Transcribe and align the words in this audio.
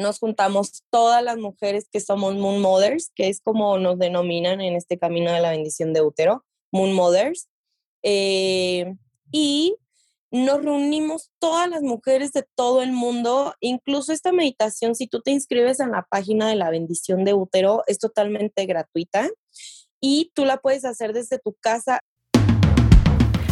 Nos 0.00 0.18
juntamos 0.18 0.82
todas 0.90 1.22
las 1.22 1.36
mujeres 1.36 1.88
que 1.92 2.00
somos 2.00 2.34
Moon 2.34 2.60
Mothers, 2.60 3.12
que 3.14 3.28
es 3.28 3.40
como 3.40 3.78
nos 3.78 3.98
denominan 3.98 4.60
en 4.60 4.74
este 4.74 4.98
camino 4.98 5.30
de 5.30 5.40
la 5.40 5.50
bendición 5.50 5.92
de 5.92 6.00
útero, 6.00 6.44
Moon 6.72 6.94
Mothers. 6.94 7.48
Eh, 8.02 8.94
y 9.30 9.76
nos 10.30 10.64
reunimos 10.64 11.30
todas 11.38 11.68
las 11.68 11.82
mujeres 11.82 12.32
de 12.32 12.46
todo 12.54 12.82
el 12.82 12.92
mundo, 12.92 13.54
incluso 13.60 14.12
esta 14.12 14.32
meditación, 14.32 14.94
si 14.94 15.06
tú 15.06 15.20
te 15.20 15.32
inscribes 15.32 15.80
en 15.80 15.90
la 15.90 16.06
página 16.08 16.48
de 16.48 16.56
la 16.56 16.70
bendición 16.70 17.24
de 17.24 17.34
útero, 17.34 17.82
es 17.86 17.98
totalmente 17.98 18.64
gratuita 18.66 19.28
y 20.00 20.30
tú 20.34 20.44
la 20.44 20.56
puedes 20.58 20.84
hacer 20.84 21.12
desde 21.12 21.38
tu 21.38 21.54
casa. 21.60 22.00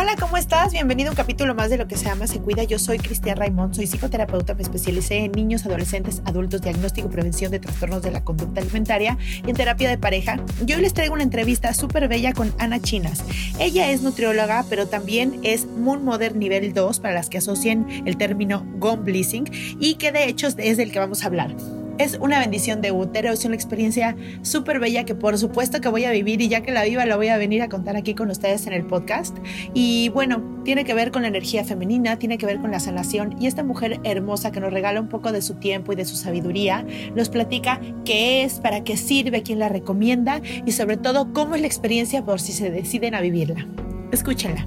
Hola, 0.00 0.16
¿cómo 0.18 0.38
estás? 0.38 0.72
Bienvenido 0.72 1.10
a 1.10 1.12
un 1.12 1.16
capítulo 1.16 1.54
más 1.54 1.68
de 1.68 1.76
Lo 1.76 1.86
que 1.86 1.94
se 1.94 2.06
llama 2.06 2.26
Se 2.26 2.40
Cuida. 2.40 2.64
Yo 2.64 2.78
soy 2.78 2.96
Cristian 2.96 3.36
Raimond, 3.36 3.74
soy 3.74 3.86
psicoterapeuta, 3.86 4.54
me 4.54 4.62
especialicé 4.62 5.18
en 5.18 5.32
niños, 5.32 5.66
adolescentes, 5.66 6.22
adultos, 6.24 6.62
diagnóstico 6.62 7.08
y 7.08 7.10
prevención 7.10 7.52
de 7.52 7.58
trastornos 7.58 8.00
de 8.00 8.10
la 8.10 8.24
conducta 8.24 8.62
alimentaria 8.62 9.18
y 9.46 9.50
en 9.50 9.56
terapia 9.56 9.90
de 9.90 9.98
pareja. 9.98 10.42
Yo 10.64 10.76
hoy 10.76 10.82
les 10.82 10.94
traigo 10.94 11.12
una 11.12 11.22
entrevista 11.22 11.74
súper 11.74 12.08
bella 12.08 12.32
con 12.32 12.50
Ana 12.56 12.80
Chinas. 12.80 13.22
Ella 13.58 13.90
es 13.90 14.00
nutrióloga, 14.00 14.64
pero 14.70 14.88
también 14.88 15.38
es 15.42 15.66
Moon 15.66 16.02
Mother 16.02 16.34
nivel 16.34 16.72
2 16.72 16.98
para 16.98 17.12
las 17.12 17.28
que 17.28 17.36
asocien 17.36 17.86
el 18.06 18.16
término 18.16 18.64
Gone 18.78 19.02
Blissing 19.02 19.50
y 19.78 19.96
que 19.96 20.12
de 20.12 20.24
hecho 20.24 20.46
es 20.46 20.78
del 20.78 20.92
que 20.92 20.98
vamos 20.98 21.24
a 21.24 21.26
hablar. 21.26 21.54
Es 22.00 22.16
una 22.18 22.38
bendición 22.38 22.80
de 22.80 22.92
útero, 22.92 23.30
es 23.30 23.44
una 23.44 23.54
experiencia 23.54 24.16
súper 24.40 24.80
bella 24.80 25.04
que 25.04 25.14
por 25.14 25.36
supuesto 25.36 25.82
que 25.82 25.90
voy 25.90 26.06
a 26.06 26.12
vivir 26.12 26.40
y 26.40 26.48
ya 26.48 26.62
que 26.62 26.72
la 26.72 26.84
viva 26.84 27.04
la 27.04 27.16
voy 27.16 27.28
a 27.28 27.36
venir 27.36 27.60
a 27.60 27.68
contar 27.68 27.94
aquí 27.94 28.14
con 28.14 28.30
ustedes 28.30 28.66
en 28.66 28.72
el 28.72 28.86
podcast. 28.86 29.36
Y 29.74 30.08
bueno, 30.08 30.62
tiene 30.64 30.86
que 30.86 30.94
ver 30.94 31.10
con 31.10 31.20
la 31.20 31.28
energía 31.28 31.62
femenina, 31.62 32.18
tiene 32.18 32.38
que 32.38 32.46
ver 32.46 32.58
con 32.58 32.70
la 32.70 32.80
sanación 32.80 33.36
y 33.38 33.48
esta 33.48 33.62
mujer 33.64 34.00
hermosa 34.02 34.50
que 34.50 34.60
nos 34.60 34.72
regala 34.72 34.98
un 34.98 35.10
poco 35.10 35.30
de 35.30 35.42
su 35.42 35.56
tiempo 35.56 35.92
y 35.92 35.96
de 35.96 36.06
su 36.06 36.16
sabiduría, 36.16 36.86
nos 37.14 37.28
platica 37.28 37.78
qué 38.06 38.44
es, 38.44 38.60
para 38.60 38.82
qué 38.82 38.96
sirve, 38.96 39.42
quién 39.42 39.58
la 39.58 39.68
recomienda 39.68 40.40
y 40.64 40.72
sobre 40.72 40.96
todo 40.96 41.34
cómo 41.34 41.54
es 41.54 41.60
la 41.60 41.66
experiencia 41.66 42.24
por 42.24 42.40
si 42.40 42.52
se 42.52 42.70
deciden 42.70 43.14
a 43.14 43.20
vivirla. 43.20 43.68
Escúchenla. 44.10 44.66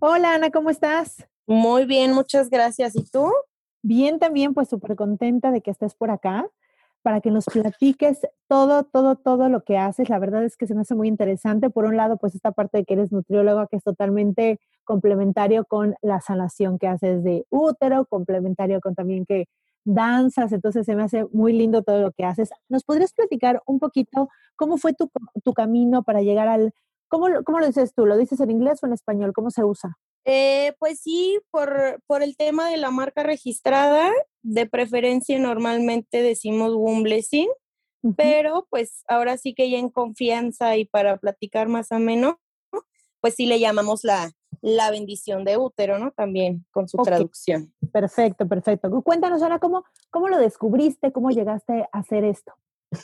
Hola 0.00 0.34
Ana, 0.34 0.50
¿cómo 0.50 0.70
estás? 0.70 1.24
Muy 1.46 1.84
bien, 1.84 2.12
muchas 2.12 2.50
gracias. 2.50 2.96
¿Y 2.96 3.04
tú? 3.04 3.30
Bien, 3.82 4.18
también 4.18 4.54
pues 4.54 4.68
súper 4.68 4.96
contenta 4.96 5.50
de 5.52 5.60
que 5.60 5.70
estés 5.70 5.94
por 5.94 6.10
acá 6.10 6.46
para 7.02 7.20
que 7.20 7.30
nos 7.30 7.44
platiques 7.44 8.20
todo, 8.48 8.82
todo, 8.82 9.14
todo 9.14 9.48
lo 9.48 9.62
que 9.62 9.78
haces. 9.78 10.08
La 10.08 10.18
verdad 10.18 10.44
es 10.44 10.56
que 10.56 10.66
se 10.66 10.74
me 10.74 10.80
hace 10.80 10.96
muy 10.96 11.06
interesante. 11.06 11.70
Por 11.70 11.84
un 11.84 11.96
lado, 11.96 12.16
pues 12.16 12.34
esta 12.34 12.50
parte 12.50 12.78
de 12.78 12.84
que 12.84 12.94
eres 12.94 13.12
nutrióloga, 13.12 13.68
que 13.68 13.76
es 13.76 13.84
totalmente 13.84 14.58
complementario 14.84 15.64
con 15.66 15.94
la 16.02 16.20
sanación 16.20 16.80
que 16.80 16.88
haces 16.88 17.22
de 17.22 17.46
útero, 17.48 18.06
complementario 18.06 18.80
con 18.80 18.96
también 18.96 19.24
que 19.24 19.46
danzas, 19.84 20.50
entonces 20.50 20.84
se 20.84 20.96
me 20.96 21.04
hace 21.04 21.26
muy 21.32 21.52
lindo 21.52 21.82
todo 21.82 22.00
lo 22.00 22.10
que 22.10 22.24
haces. 22.24 22.50
¿Nos 22.68 22.82
podrías 22.82 23.12
platicar 23.12 23.62
un 23.66 23.78
poquito 23.78 24.28
cómo 24.56 24.76
fue 24.76 24.92
tu, 24.92 25.08
tu 25.44 25.52
camino 25.54 26.02
para 26.02 26.22
llegar 26.22 26.48
al... 26.48 26.72
¿cómo, 27.08 27.28
¿Cómo 27.44 27.60
lo 27.60 27.66
dices 27.66 27.94
tú? 27.94 28.04
¿Lo 28.04 28.16
dices 28.16 28.40
en 28.40 28.50
inglés 28.50 28.82
o 28.82 28.86
en 28.86 28.94
español? 28.94 29.32
¿Cómo 29.32 29.50
se 29.50 29.62
usa? 29.62 29.96
Eh, 30.28 30.74
pues 30.80 31.00
sí, 31.00 31.38
por, 31.52 32.02
por, 32.08 32.24
el 32.24 32.36
tema 32.36 32.68
de 32.68 32.76
la 32.76 32.90
marca 32.90 33.22
registrada, 33.22 34.10
de 34.42 34.66
preferencia 34.66 35.38
normalmente 35.38 36.20
decimos 36.20 36.74
Womb 36.74 37.04
Blessing, 37.04 37.48
pero 38.16 38.66
pues 38.68 39.04
ahora 39.06 39.36
sí 39.36 39.54
que 39.54 39.70
ya 39.70 39.78
en 39.78 39.88
confianza 39.88 40.76
y 40.76 40.84
para 40.84 41.16
platicar 41.18 41.68
más 41.68 41.92
o 41.92 42.00
menos, 42.00 42.34
pues 43.20 43.34
sí 43.34 43.46
le 43.46 43.60
llamamos 43.60 44.02
la, 44.02 44.32
la 44.62 44.90
bendición 44.90 45.44
de 45.44 45.58
útero, 45.58 46.00
¿no? 46.00 46.10
También 46.10 46.66
con 46.72 46.88
su 46.88 46.98
traducción. 46.98 47.72
Perfecto, 47.92 48.48
perfecto. 48.48 48.90
Cuéntanos 49.02 49.42
ahora 49.42 49.60
cómo, 49.60 49.84
cómo 50.10 50.28
lo 50.28 50.38
descubriste, 50.38 51.12
cómo 51.12 51.30
llegaste 51.30 51.88
a 51.92 51.98
hacer 52.00 52.24
esto. 52.24 52.52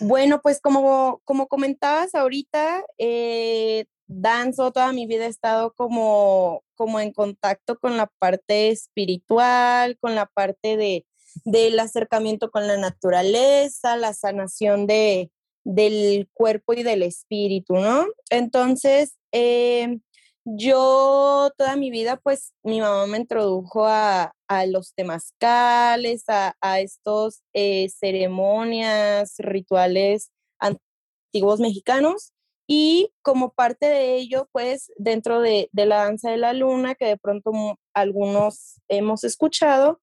Bueno, 0.01 0.41
pues 0.43 0.61
como, 0.61 1.21
como 1.25 1.47
comentabas 1.47 2.15
ahorita, 2.15 2.85
eh, 2.99 3.87
danzo, 4.21 4.73
toda 4.73 4.93
mi 4.93 5.07
vida 5.07 5.27
he 5.27 5.29
estado 5.29 5.73
como, 5.75 6.63
como 6.75 7.01
en 7.01 7.13
contacto 7.13 7.79
con 7.79 7.97
la 7.97 8.07
parte 8.19 8.71
espiritual, 8.71 9.99
con 9.99 10.15
la 10.15 10.27
parte 10.27 10.77
de, 10.77 11.07
del 11.45 11.79
acercamiento 11.79 12.51
con 12.51 12.67
la 12.67 12.77
naturaleza, 12.77 13.97
la 13.97 14.13
sanación 14.13 14.87
de, 14.87 15.31
del 15.65 16.29
cuerpo 16.33 16.75
y 16.75 16.83
del 16.83 17.03
espíritu, 17.03 17.75
¿no? 17.75 18.07
Entonces, 18.31 19.17
eh, 19.33 19.99
yo 20.45 21.51
toda 21.57 21.77
mi 21.77 21.91
vida, 21.91 22.17
pues 22.17 22.53
mi 22.65 22.81
mamá 22.81 23.07
me 23.07 23.19
introdujo 23.19 23.87
a, 23.87 24.35
a 24.49 24.67
los 24.67 24.93
temazcales, 24.95 26.25
a, 26.29 26.57
a 26.61 26.81
estos 26.81 27.43
eh, 27.53 27.89
ceremonias, 27.89 29.35
rituales 29.39 30.31
antiguos 30.59 31.61
mexicanos. 31.61 32.32
Y 32.67 33.13
como 33.23 33.53
parte 33.53 33.87
de 33.87 34.17
ello, 34.17 34.49
pues 34.53 34.93
dentro 34.97 35.41
de, 35.41 35.69
la 35.73 36.05
danza 36.05 36.31
de 36.31 36.39
la 36.39 36.53
luna, 36.53 36.95
que 36.95 37.07
de 37.07 37.17
pronto 37.17 37.53
algunos 37.95 38.81
hemos 38.89 39.25
escuchado, 39.25 40.01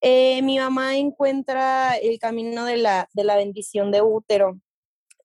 eh, 0.00 0.42
mi 0.42 0.58
mamá 0.58 0.96
encuentra 0.96 1.96
el 1.96 2.18
camino 2.18 2.64
de 2.64 2.78
la, 2.78 3.08
de 3.12 3.24
la 3.24 3.36
bendición 3.36 3.90
de 3.92 4.02
útero. 4.02 4.58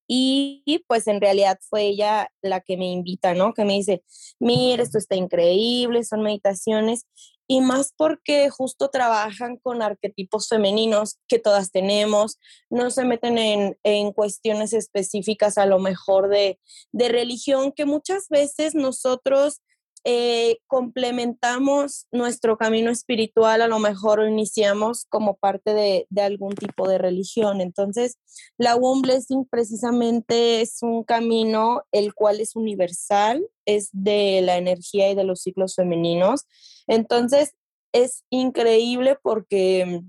Y, 0.08 0.84
pues 0.88 1.08
en 1.08 1.20
realidad 1.20 1.58
fue 1.68 1.88
ella 1.88 2.30
la 2.42 2.62
que 2.62 2.78
me 2.78 2.92
invita, 2.92 3.34
¿no? 3.34 3.54
Que 3.54 3.66
me 3.66 3.74
dice, 3.74 4.04
mira, 4.40 4.84
esto 4.84 5.00
está 5.00 5.16
increíble, 5.16 6.04
son 6.04 6.22
meditaciones 6.22 7.08
y 7.48 7.62
más 7.62 7.94
porque 7.96 8.50
justo 8.50 8.90
trabajan 8.90 9.58
con 9.58 9.82
arquetipos 9.82 10.48
femeninos 10.48 11.18
que 11.28 11.40
todas 11.40 11.72
tenemos, 11.72 12.40
no 12.70 12.90
se 12.90 13.06
meten 13.06 13.38
en, 13.38 13.78
en 13.84 14.12
cuestiones 14.12 14.74
específicas 14.74 15.58
a 15.58 15.66
lo 15.66 15.80
mejor 15.80 16.30
de, 16.30 16.60
de, 16.92 17.10
religión, 17.10 17.72
que 17.72 17.86
muchas 17.86 18.30
veces 18.30 18.74
nosotros 18.74 19.62
eh, 20.08 20.60
complementamos 20.68 22.06
nuestro 22.12 22.58
camino 22.58 22.92
espiritual, 22.92 23.64
a 23.64 23.68
lo 23.68 23.80
mejor 23.80 24.24
iniciamos 24.28 25.08
como 25.10 25.36
parte 25.36 25.74
de, 25.74 26.08
algún 26.22 26.54
tipo 26.54 26.88
de 26.88 27.00
religión. 27.00 27.60
Entonces, 27.60 28.20
la 28.60 28.76
Womb 28.76 29.02
Blessing 29.02 29.48
precisamente 29.50 30.62
es 30.62 30.84
un 30.84 31.04
camino 31.04 31.82
el 31.92 32.14
cual 32.14 32.40
es 32.40 32.56
universal, 32.56 33.50
es 33.66 33.90
de 33.94 34.44
la 34.44 34.58
energía 34.58 35.10
y 35.10 35.16
de 35.16 35.24
los 35.24 35.42
ciclos 35.42 35.74
femeninos. 35.74 36.46
Entonces, 36.86 37.56
es 37.92 38.24
increíble 38.30 39.18
porque 39.24 40.02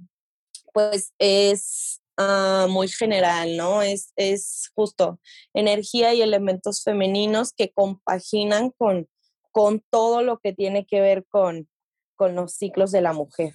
pues 0.75 1.15
es 1.19 2.03
uh, 2.19 2.69
muy 2.69 2.89
general, 2.89 3.57
¿no? 3.57 3.81
Es, 3.81 4.13
es 4.17 4.71
justo 4.75 5.21
energía 5.55 6.13
y 6.13 6.21
elementos 6.21 6.83
femeninos 6.83 7.55
que 7.55 7.71
compaginan 7.71 8.73
con, 8.77 9.09
con 9.57 9.83
todo 9.89 10.23
lo 10.23 10.37
que 10.37 10.53
tiene 10.53 10.85
que 10.85 11.01
ver 11.01 11.25
con, 11.31 11.67
con 12.15 12.35
los 12.35 12.53
ciclos 12.53 12.93
de 12.93 13.01
la 13.01 13.15
mujer. 13.15 13.55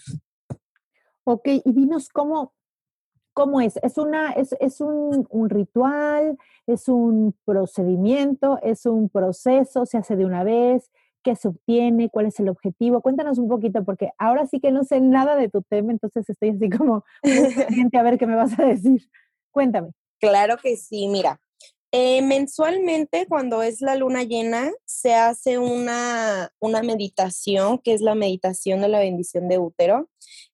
Ok, 1.25 1.47
y 1.63 1.71
dinos 1.73 2.09
cómo, 2.09 2.55
cómo 3.33 3.61
es. 3.61 3.77
¿Es, 3.83 3.99
una, 3.99 4.31
es, 4.31 4.55
es 4.59 4.81
un, 4.81 5.27
un, 5.29 5.49
ritual? 5.51 6.39
¿Es 6.65 6.87
un 6.87 7.35
procedimiento? 7.45 8.57
¿Es 8.63 8.87
un 8.87 9.09
proceso? 9.09 9.85
¿Se 9.85 9.99
hace 9.99 10.15
de 10.15 10.25
una 10.25 10.43
vez? 10.43 10.89
¿Qué 11.21 11.35
se 11.35 11.49
obtiene? 11.49 12.09
¿Cuál 12.09 12.25
es 12.25 12.39
el 12.39 12.49
objetivo? 12.49 13.01
Cuéntanos 13.01 13.37
un 13.37 13.47
poquito, 13.47 13.85
porque 13.85 14.09
ahora 14.17 14.47
sí 14.47 14.59
que 14.59 14.71
no 14.71 14.83
sé 14.83 15.01
nada 15.01 15.35
de 15.35 15.49
tu 15.49 15.61
tema, 15.61 15.91
entonces 15.91 16.27
estoy 16.27 16.49
así 16.49 16.67
como 16.67 17.03
gente 17.21 17.95
a 17.99 18.01
ver 18.01 18.17
qué 18.17 18.25
me 18.25 18.35
vas 18.35 18.57
a 18.59 18.65
decir. 18.65 19.07
Cuéntame. 19.51 19.91
Claro 20.19 20.57
que 20.57 20.77
sí, 20.77 21.07
mira. 21.07 21.39
Eh, 21.93 22.21
mensualmente, 22.21 23.27
cuando 23.27 23.61
es 23.63 23.81
la 23.81 23.95
luna 23.95 24.23
llena, 24.23 24.71
se 24.85 25.13
hace 25.13 25.57
una, 25.57 26.53
una 26.59 26.81
meditación, 26.83 27.79
que 27.79 27.93
es 27.93 28.01
la 28.01 28.15
meditación 28.15 28.81
de 28.81 28.87
la 28.87 28.99
bendición 28.99 29.49
de 29.49 29.57
útero. 29.57 30.09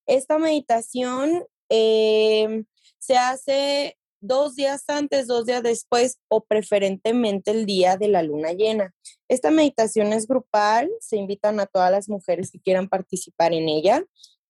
Esta 0.07 0.39
meditación 0.39 1.45
eh, 1.69 2.63
se 2.97 3.17
hace 3.17 3.97
dos 4.19 4.55
días 4.55 4.83
antes, 4.87 5.27
dos 5.27 5.45
días 5.45 5.61
después 5.61 6.19
o 6.27 6.43
preferentemente 6.43 7.51
el 7.51 7.65
día 7.65 7.97
de 7.97 8.07
la 8.07 8.23
luna 8.23 8.53
llena. 8.53 8.95
Esta 9.27 9.51
meditación 9.51 10.13
es 10.13 10.27
grupal, 10.27 10.89
se 10.99 11.17
invitan 11.17 11.59
a 11.59 11.67
todas 11.67 11.91
las 11.91 12.09
mujeres 12.09 12.51
que 12.51 12.59
quieran 12.59 12.89
participar 12.89 13.53
en 13.53 13.69
ella, 13.69 14.03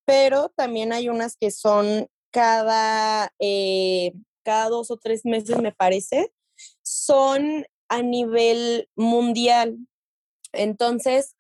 pero 0.05 0.49
también 0.55 0.93
hay 0.93 1.09
unas 1.09 1.35
que 1.35 1.51
son 1.51 2.07
cada, 2.31 3.33
eh, 3.39 4.13
cada 4.43 4.69
dos 4.69 4.89
o 4.89 4.97
tres 4.97 5.25
meses, 5.25 5.59
me 5.61 5.73
parece, 5.73 6.31
son 6.87 7.65
a 7.89 8.01
nivel 8.01 8.89
mundial. 8.95 9.77
Entonces, 10.53 11.35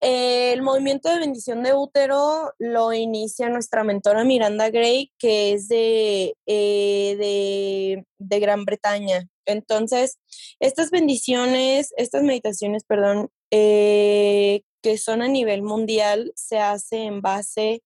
el 0.00 0.60
movimiento 0.60 1.08
de 1.08 1.18
bendición 1.18 1.62
de 1.62 1.72
útero 1.72 2.52
lo 2.58 2.92
inicia 2.92 3.48
nuestra 3.48 3.84
mentora 3.84 4.22
Miranda 4.22 4.68
Gray, 4.68 5.10
que 5.18 5.54
es 5.54 5.68
de, 5.68 6.36
eh, 6.46 8.04
de, 8.18 8.40
Gran 8.40 8.66
Bretaña. 8.66 9.26
Entonces, 9.46 10.18
estas 10.60 10.90
bendiciones, 10.90 11.94
estas 11.96 12.22
meditaciones, 12.22 12.84
perdón, 12.84 13.30
eh, 13.50 14.62
que 14.82 14.98
son 14.98 15.22
a 15.22 15.28
nivel 15.28 15.62
mundial, 15.62 16.32
se 16.36 16.58
hace 16.58 17.04
en 17.04 17.22
base 17.22 17.82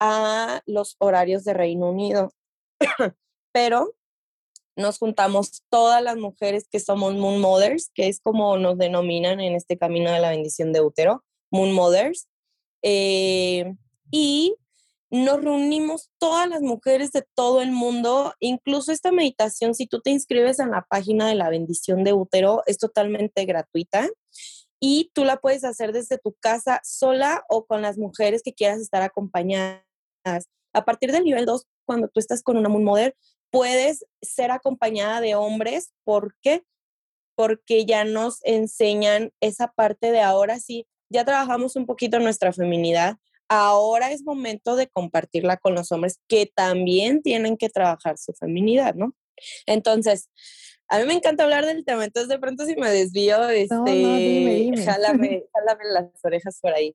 a 0.00 0.62
los 0.66 0.96
horarios 0.98 1.44
de 1.44 1.54
Reino 1.54 1.90
Unido. 1.90 2.32
Pero 3.52 3.94
nos 4.80 4.98
juntamos 4.98 5.62
todas 5.68 6.02
las 6.02 6.16
mujeres 6.16 6.66
que 6.70 6.80
somos 6.80 7.14
Moon 7.14 7.40
Mothers, 7.40 7.90
que 7.94 8.08
es 8.08 8.20
como 8.20 8.56
nos 8.58 8.78
denominan 8.78 9.40
en 9.40 9.54
este 9.54 9.78
camino 9.78 10.10
de 10.10 10.20
la 10.20 10.30
bendición 10.30 10.72
de 10.72 10.80
útero 10.80 11.24
Moon 11.50 11.72
Mothers. 11.72 12.26
Eh, 12.82 13.74
y 14.10 14.56
nos 15.10 15.42
reunimos 15.42 16.10
todas 16.18 16.48
las 16.48 16.62
mujeres 16.62 17.10
de 17.12 17.24
todo 17.34 17.62
el 17.62 17.72
mundo, 17.72 18.32
incluso 18.38 18.92
esta 18.92 19.10
meditación, 19.10 19.74
si 19.74 19.86
tú 19.86 20.00
te 20.00 20.10
inscribes 20.10 20.60
en 20.60 20.70
la 20.70 20.86
página 20.88 21.28
de 21.28 21.34
la 21.34 21.50
bendición 21.50 22.04
de 22.04 22.12
útero, 22.12 22.62
es 22.66 22.78
totalmente 22.78 23.44
gratuita 23.44 24.08
y 24.80 25.10
tú 25.12 25.24
la 25.24 25.36
puedes 25.36 25.64
hacer 25.64 25.92
desde 25.92 26.18
tu 26.18 26.34
casa 26.40 26.80
sola 26.84 27.44
o 27.48 27.66
con 27.66 27.82
las 27.82 27.98
mujeres 27.98 28.42
que 28.42 28.54
quieras 28.54 28.80
estar 28.80 29.02
acompañadas. 29.02 29.82
A 30.72 30.84
partir 30.84 31.12
del 31.12 31.24
nivel 31.24 31.44
2, 31.44 31.66
cuando 31.84 32.08
tú 32.08 32.20
estás 32.20 32.42
con 32.42 32.56
una 32.56 32.68
Moon 32.68 32.84
Mother, 32.84 33.16
puedes 33.50 34.04
ser 34.22 34.50
acompañada 34.50 35.20
de 35.20 35.34
hombres. 35.34 35.92
¿Por 36.04 36.34
qué? 36.40 36.62
Porque 37.34 37.84
ya 37.84 38.04
nos 38.04 38.38
enseñan 38.44 39.32
esa 39.40 39.68
parte 39.68 40.12
de 40.12 40.20
ahora 40.20 40.58
sí, 40.60 40.86
ya 41.10 41.24
trabajamos 41.24 41.76
un 41.76 41.86
poquito 41.86 42.18
nuestra 42.20 42.52
feminidad, 42.52 43.16
ahora 43.48 44.12
es 44.12 44.22
momento 44.22 44.76
de 44.76 44.88
compartirla 44.88 45.56
con 45.56 45.74
los 45.74 45.90
hombres 45.90 46.20
que 46.28 46.46
también 46.46 47.20
tienen 47.20 47.56
que 47.56 47.68
trabajar 47.68 48.16
su 48.16 48.32
feminidad, 48.32 48.94
¿no? 48.94 49.14
Entonces, 49.66 50.28
a 50.88 50.98
mí 50.98 51.06
me 51.06 51.14
encanta 51.14 51.44
hablar 51.44 51.66
del 51.66 51.84
tema, 51.84 52.04
entonces 52.04 52.28
de 52.28 52.38
pronto 52.38 52.64
si 52.64 52.76
me 52.76 52.90
desvío, 52.90 53.48
este, 53.48 53.74
no, 53.74 54.84
Jálame, 54.84 55.44
las 55.92 56.06
orejas 56.22 56.58
por 56.60 56.72
ahí. 56.72 56.94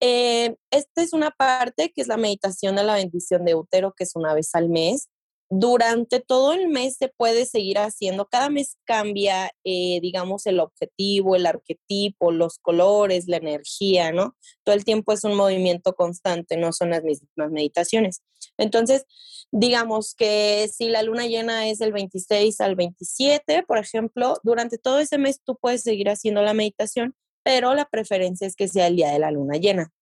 Eh, 0.00 0.56
esta 0.70 1.02
es 1.02 1.12
una 1.12 1.30
parte 1.30 1.92
que 1.94 2.00
es 2.00 2.08
la 2.08 2.16
meditación 2.16 2.76
de 2.76 2.84
la 2.84 2.94
bendición 2.94 3.44
de 3.44 3.54
útero, 3.54 3.92
que 3.96 4.04
es 4.04 4.16
una 4.16 4.34
vez 4.34 4.54
al 4.54 4.68
mes 4.68 5.08
durante 5.54 6.18
todo 6.18 6.54
el 6.54 6.68
mes 6.68 6.96
se 6.96 7.08
puede 7.08 7.44
seguir 7.44 7.76
haciendo. 7.76 8.26
Cada 8.26 8.48
mes 8.48 8.78
cambia, 8.86 9.50
eh, 9.64 10.00
digamos, 10.00 10.46
el 10.46 10.60
objetivo, 10.60 11.36
el 11.36 11.44
arquetipo, 11.44 12.32
los 12.32 12.58
colores, 12.58 13.28
la 13.28 13.36
energía, 13.36 14.12
¿no? 14.12 14.34
Todo 14.64 14.74
el 14.74 14.86
tiempo 14.86 15.12
es 15.12 15.24
un 15.24 15.34
movimiento 15.34 15.92
constante, 15.92 16.56
no 16.56 16.72
son 16.72 16.88
las 16.88 17.02
mismas 17.02 17.50
meditaciones. 17.50 18.22
Entonces, 18.56 19.04
digamos 19.50 20.14
que 20.14 20.70
si 20.74 20.88
la 20.88 21.02
luna 21.02 21.26
llena 21.26 21.68
es 21.68 21.80
del 21.80 21.92
26 21.92 22.58
al 22.62 22.74
27, 22.74 23.62
por 23.64 23.76
ejemplo, 23.76 24.38
durante 24.44 24.78
todo 24.78 25.00
ese 25.00 25.18
mes 25.18 25.42
tú 25.44 25.58
puedes 25.60 25.82
seguir 25.82 26.08
haciendo 26.08 26.40
la 26.40 26.54
meditación, 26.54 27.14
pero 27.42 27.74
la 27.74 27.84
preferencia 27.84 28.46
es 28.46 28.56
que 28.56 28.68
sea 28.68 28.86
el 28.86 28.96
día 28.96 29.12
de 29.12 29.18
la 29.18 29.30
luna 29.30 29.58
llena. 29.58 29.92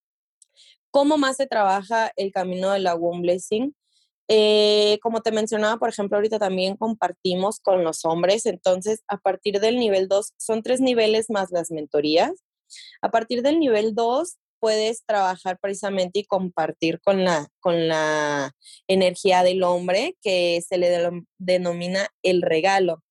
¿Cómo 0.93 1.19
más 1.19 1.39
se 1.39 1.49
trabaja 1.49 2.13
el 2.15 2.31
camino 2.31 2.71
de 2.71 2.79
la 2.79 2.95
Womb 2.95 3.23
Blessing? 3.23 3.75
Eh, 4.33 5.01
como 5.03 5.23
te 5.23 5.33
mencionaba, 5.33 5.77
por 5.79 5.89
ejemplo, 5.89 6.17
ahorita 6.17 6.39
también 6.39 6.77
compartimos 6.77 7.59
con 7.59 7.83
los 7.83 8.05
hombres, 8.05 8.47
entonces 8.47 9.03
a 9.09 9.17
partir 9.17 9.59
del 9.59 9.77
nivel 9.77 10.07
2, 10.07 10.35
son 10.37 10.63
tres 10.63 10.81
niveles 10.81 11.31
más 11.31 11.51
las 11.51 11.73
mentorías. 11.73 12.31
A 13.03 13.11
partir 13.11 13.43
del 13.43 13.59
nivel 13.59 13.93
2 13.97 14.37
puedes 14.61 15.05
trabajar 15.05 15.59
precisamente 15.61 16.21
y 16.21 16.25
compartir 16.27 17.01
con 17.01 17.25
la, 17.25 17.49
con 17.59 17.89
la 17.89 18.53
energía 18.87 19.43
del 19.43 19.65
hombre 19.65 20.17
que 20.23 20.63
se 20.65 20.79
le 20.79 21.11
denomina 21.39 22.07
el 22.23 22.43
regalo. 22.43 23.03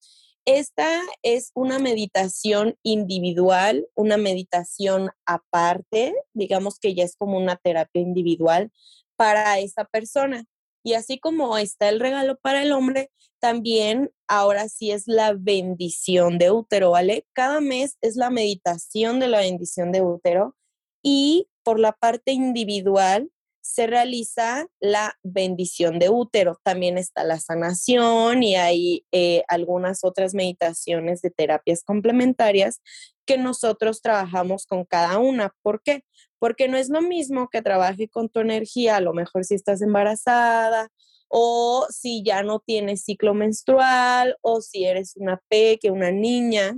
Esta 0.46 1.02
es 1.22 1.52
una 1.54 1.80
meditación 1.80 2.78
individual, 2.82 3.86
una 3.94 4.16
meditación 4.16 5.10
aparte, 5.26 6.16
digamos 6.34 6.80
que 6.80 6.96
ya 6.96 7.04
es 7.04 7.18
como 7.18 7.38
una 7.38 7.58
terapia 7.58 8.02
individual 8.02 8.72
para 9.18 9.60
esa 9.60 9.84
persona. 9.84 10.46
Y 10.90 10.96
así 10.96 11.20
como 11.20 11.56
está 11.60 11.88
el 11.88 12.00
regalo 12.00 12.40
para 12.40 12.64
el 12.64 12.72
hombre, 12.72 13.12
también 13.40 14.12
ahora 14.28 14.70
sí 14.70 14.90
es 14.90 15.04
la 15.06 15.34
bendición 15.34 16.40
de 16.40 16.50
útero, 16.50 16.90
¿vale? 16.90 17.28
Cada 17.34 17.62
mes 17.62 18.00
es 18.02 18.16
la 18.16 18.32
meditación 18.32 19.20
de 19.20 19.28
la 19.28 19.38
bendición 19.42 19.92
de 19.92 20.02
útero 20.02 20.56
y 21.04 21.48
por 21.62 21.80
la 21.80 21.92
parte 21.92 22.32
individual 22.32 23.30
se 23.62 23.86
realiza 23.86 24.66
la 24.80 25.14
bendición 25.22 26.00
de 26.00 26.10
útero. 26.10 26.60
También 26.64 26.98
está 26.98 27.24
la 27.24 27.40
sanación 27.40 28.42
y 28.42 28.56
hay 28.56 29.06
eh, 29.12 29.44
algunas 29.48 30.04
otras 30.04 30.34
meditaciones 30.34 31.22
de 31.22 31.30
terapias 31.30 31.84
complementarias 31.84 32.82
que 33.28 33.38
nosotros 33.38 34.02
trabajamos 34.02 34.66
con 34.66 34.86
cada 34.86 35.20
una. 35.20 35.54
¿Por 35.62 35.84
qué? 35.84 36.04
Porque 36.40 36.68
no 36.68 36.78
es 36.78 36.90
lo 36.90 37.02
mismo 37.02 37.50
que 37.50 37.62
trabaje 37.62 38.08
con 38.10 38.30
tu 38.30 38.40
energía, 38.40 38.98
a 38.98 39.02
lo 39.02 39.14
mejor 39.14 39.46
si 39.46 39.56
estás 39.56 39.82
embarazada 39.82 40.90
o 41.28 41.86
si 41.90 42.24
ya 42.24 42.42
no 42.44 42.60
tienes 42.60 43.04
ciclo 43.04 43.34
menstrual 43.34 44.38
o 44.42 44.62
si 44.62 44.86
eres 44.86 45.16
una 45.16 45.42
peque, 45.50 45.92
una 45.92 46.12
niña 46.12 46.76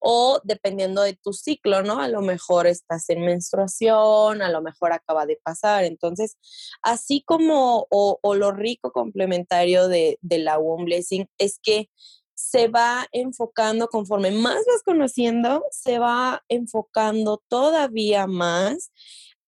o 0.00 0.40
dependiendo 0.44 1.02
de 1.02 1.14
tu 1.14 1.32
ciclo, 1.32 1.82
¿no? 1.82 2.00
A 2.00 2.08
lo 2.08 2.20
mejor 2.20 2.66
estás 2.66 3.08
en 3.10 3.22
menstruación, 3.22 4.42
a 4.42 4.50
lo 4.50 4.62
mejor 4.62 4.92
acaba 4.92 5.26
de 5.26 5.38
pasar. 5.42 5.84
Entonces, 5.84 6.36
así 6.82 7.22
como 7.26 7.86
o, 7.90 8.34
lo 8.34 8.52
rico 8.52 8.92
complementario 8.92 9.88
de, 9.88 10.18
de 10.22 10.38
la 10.38 10.58
womb 10.58 10.84
blessing 10.84 11.28
es 11.38 11.58
que 11.60 11.90
se 12.50 12.68
va 12.68 13.06
enfocando, 13.12 13.88
conforme 13.88 14.30
más 14.30 14.54
vas 14.54 14.82
conociendo, 14.82 15.64
se 15.70 15.98
va 15.98 16.42
enfocando 16.48 17.42
todavía 17.48 18.26
más 18.26 18.90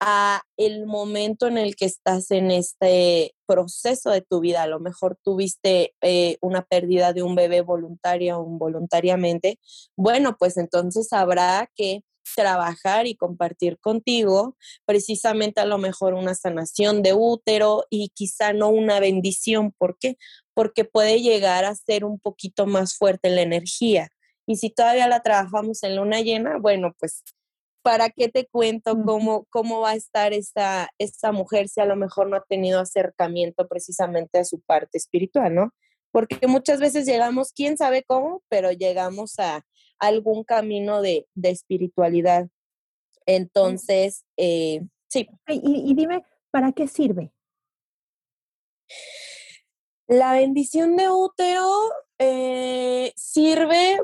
a 0.00 0.42
el 0.58 0.86
momento 0.86 1.46
en 1.46 1.56
el 1.56 1.76
que 1.76 1.86
estás 1.86 2.30
en 2.30 2.50
este 2.50 3.34
proceso 3.46 4.10
de 4.10 4.20
tu 4.20 4.40
vida. 4.40 4.62
A 4.62 4.66
lo 4.66 4.80
mejor 4.80 5.18
tuviste 5.22 5.94
eh, 6.02 6.36
una 6.42 6.62
pérdida 6.62 7.12
de 7.14 7.22
un 7.22 7.34
bebé 7.34 7.62
voluntaria 7.62 8.38
o 8.38 8.46
involuntariamente. 8.46 9.58
Bueno, 9.96 10.36
pues 10.38 10.58
entonces 10.58 11.12
habrá 11.12 11.70
que 11.74 12.02
trabajar 12.34 13.06
y 13.06 13.16
compartir 13.16 13.78
contigo 13.78 14.56
precisamente 14.86 15.60
a 15.60 15.66
lo 15.66 15.78
mejor 15.78 16.14
una 16.14 16.34
sanación 16.34 17.02
de 17.02 17.14
útero 17.14 17.84
y 17.90 18.10
quizá 18.14 18.52
no 18.52 18.68
una 18.68 19.00
bendición. 19.00 19.72
¿Por 19.76 19.98
qué? 19.98 20.16
Porque 20.54 20.84
puede 20.84 21.20
llegar 21.20 21.64
a 21.64 21.74
ser 21.74 22.04
un 22.04 22.18
poquito 22.18 22.66
más 22.66 22.96
fuerte 22.96 23.30
la 23.30 23.42
energía. 23.42 24.08
Y 24.46 24.56
si 24.56 24.70
todavía 24.70 25.08
la 25.08 25.22
trabajamos 25.22 25.82
en 25.82 25.96
luna 25.96 26.20
llena, 26.20 26.58
bueno, 26.58 26.94
pues 26.98 27.22
¿para 27.82 28.10
qué 28.10 28.28
te 28.28 28.46
cuento 28.46 28.96
cómo, 29.04 29.46
cómo 29.50 29.80
va 29.80 29.90
a 29.90 29.94
estar 29.94 30.32
esta, 30.32 30.90
esta 30.98 31.32
mujer 31.32 31.68
si 31.68 31.80
a 31.80 31.86
lo 31.86 31.96
mejor 31.96 32.28
no 32.28 32.36
ha 32.36 32.44
tenido 32.48 32.80
acercamiento 32.80 33.68
precisamente 33.68 34.38
a 34.38 34.44
su 34.44 34.60
parte 34.60 34.98
espiritual, 34.98 35.54
¿no? 35.54 35.74
Porque 36.12 36.46
muchas 36.46 36.80
veces 36.80 37.06
llegamos, 37.06 37.52
quién 37.52 37.76
sabe 37.76 38.02
cómo, 38.02 38.42
pero 38.48 38.72
llegamos 38.72 39.38
a, 39.38 39.64
algún 40.00 40.42
camino 40.44 41.02
de, 41.02 41.26
espiritualidad. 41.42 42.48
Entonces, 43.26 44.24
eh, 44.36 44.82
sí. 45.08 45.28
Y, 45.46 45.94
dime, 45.94 46.24
¿para 46.50 46.72
qué 46.72 46.88
sirve? 46.88 47.32
La 50.08 50.32
bendición 50.32 50.96
de 50.96 51.08
útero 51.08 51.70
eh, 52.18 53.12
sirve, 53.14 54.00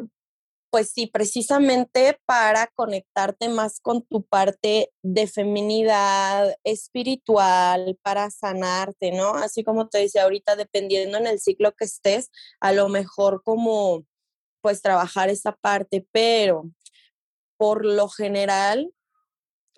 pues 0.70 0.92
sí, 0.92 1.08
precisamente 1.08 2.20
para 2.26 2.68
conectarte 2.68 3.48
más 3.48 3.80
con 3.80 4.02
tu 4.02 4.22
parte 4.22 4.92
de 5.02 5.26
feminidad 5.26 6.54
espiritual, 6.62 7.98
para 8.02 8.30
sanarte, 8.30 9.10
¿no? 9.10 9.30
Así 9.34 9.64
como 9.64 9.88
te 9.88 9.98
decía 9.98 10.24
ahorita, 10.24 10.54
dependiendo 10.54 11.18
en 11.18 11.26
el 11.26 11.40
ciclo 11.40 11.72
que 11.72 11.86
estés, 11.86 12.30
a 12.60 12.72
lo 12.72 12.88
mejor 12.88 13.42
como 13.42 14.04
pues 14.66 14.82
trabajar 14.82 15.28
esa 15.28 15.52
parte, 15.52 16.08
pero 16.10 16.68
por 17.56 17.84
lo 17.84 18.08
general, 18.08 18.90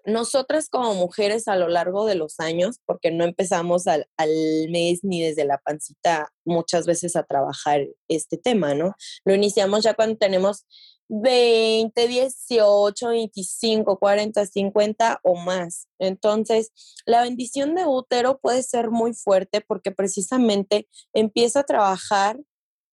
nosotras 0.07 0.71
como 0.71 0.95
mujeres 0.95 1.47
a 1.47 1.57
lo 1.57 1.69
largo 1.69 2.07
de 2.07 2.15
los 2.15 2.41
años, 2.41 2.79
porque 2.87 3.11
no 3.11 3.25
empezamos 3.25 3.87
al, 3.87 4.09
al, 4.17 4.31
mes 4.71 5.01
ni 5.03 5.21
desde 5.21 5.45
la 5.45 5.59
pancita 5.59 6.33
muchas 6.47 6.87
veces 6.87 7.17
a 7.17 7.23
trabajar 7.23 7.87
este 8.09 8.39
tema, 8.39 8.73
¿no? 8.73 8.95
Lo 9.27 9.35
iniciamos 9.35 9.85
ya 9.85 9.93
cuando 9.93 10.17
tenemos 10.17 10.65
20, 11.09 12.09
18, 12.09 13.09
25, 13.09 13.99
40, 13.99 14.47
50 14.47 15.21
o 15.23 15.37
más. 15.37 15.87
Entonces, 15.99 16.73
la 17.05 17.21
bendición 17.21 17.75
de 17.75 17.85
útero 17.85 18.39
puede 18.39 18.63
ser 18.63 18.89
muy 18.89 19.13
fuerte 19.13 19.61
porque 19.61 19.91
precisamente 19.91 20.89
empieza 21.13 21.61
a 21.61 21.65
trabajar 21.65 22.41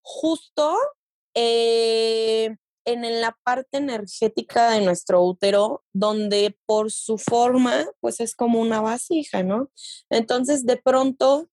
justo 0.02 0.76
eh, 1.36 2.56
en 2.86 3.20
la 3.20 3.36
parte 3.44 3.76
energética 3.76 4.70
de 4.70 4.80
nuestro 4.80 5.22
útero, 5.22 5.84
donde 5.92 6.56
por 6.64 6.90
su 6.90 7.18
forma, 7.18 7.84
pues 8.00 8.20
es 8.20 8.34
como 8.34 8.60
una 8.60 8.80
vasija, 8.80 9.42
¿no? 9.42 9.70
Entonces, 10.08 10.64
de 10.64 10.76
pronto, 10.78 11.50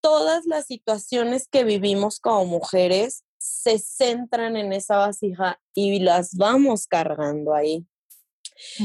todas 0.00 0.46
las 0.46 0.66
situaciones 0.66 1.48
que 1.48 1.64
vivimos 1.64 2.20
como 2.20 2.44
mujeres 2.44 3.24
se 3.38 3.78
centran 3.78 4.56
en 4.56 4.72
esa 4.72 4.98
vasija 4.98 5.60
y 5.74 5.98
las 5.98 6.36
vamos 6.36 6.86
cargando 6.86 7.54
ahí. 7.54 7.86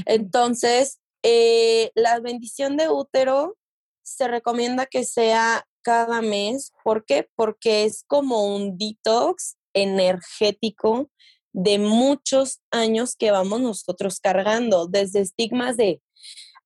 Entonces, 0.05 0.99
eh, 1.21 1.91
la 1.95 2.19
bendición 2.19 2.75
de 2.75 2.89
útero 2.89 3.57
se 4.01 4.27
recomienda 4.27 4.87
que 4.87 5.03
sea 5.03 5.67
cada 5.83 6.21
mes. 6.21 6.71
¿Por 6.83 7.05
qué? 7.05 7.29
Porque 7.35 7.83
es 7.83 8.03
como 8.07 8.55
un 8.55 8.77
detox 8.77 9.57
energético 9.73 11.09
de 11.53 11.79
muchos 11.79 12.61
años 12.71 13.15
que 13.15 13.31
vamos 13.31 13.61
nosotros 13.61 14.19
cargando, 14.19 14.87
desde 14.87 15.19
estigmas 15.19 15.77
de, 15.77 16.01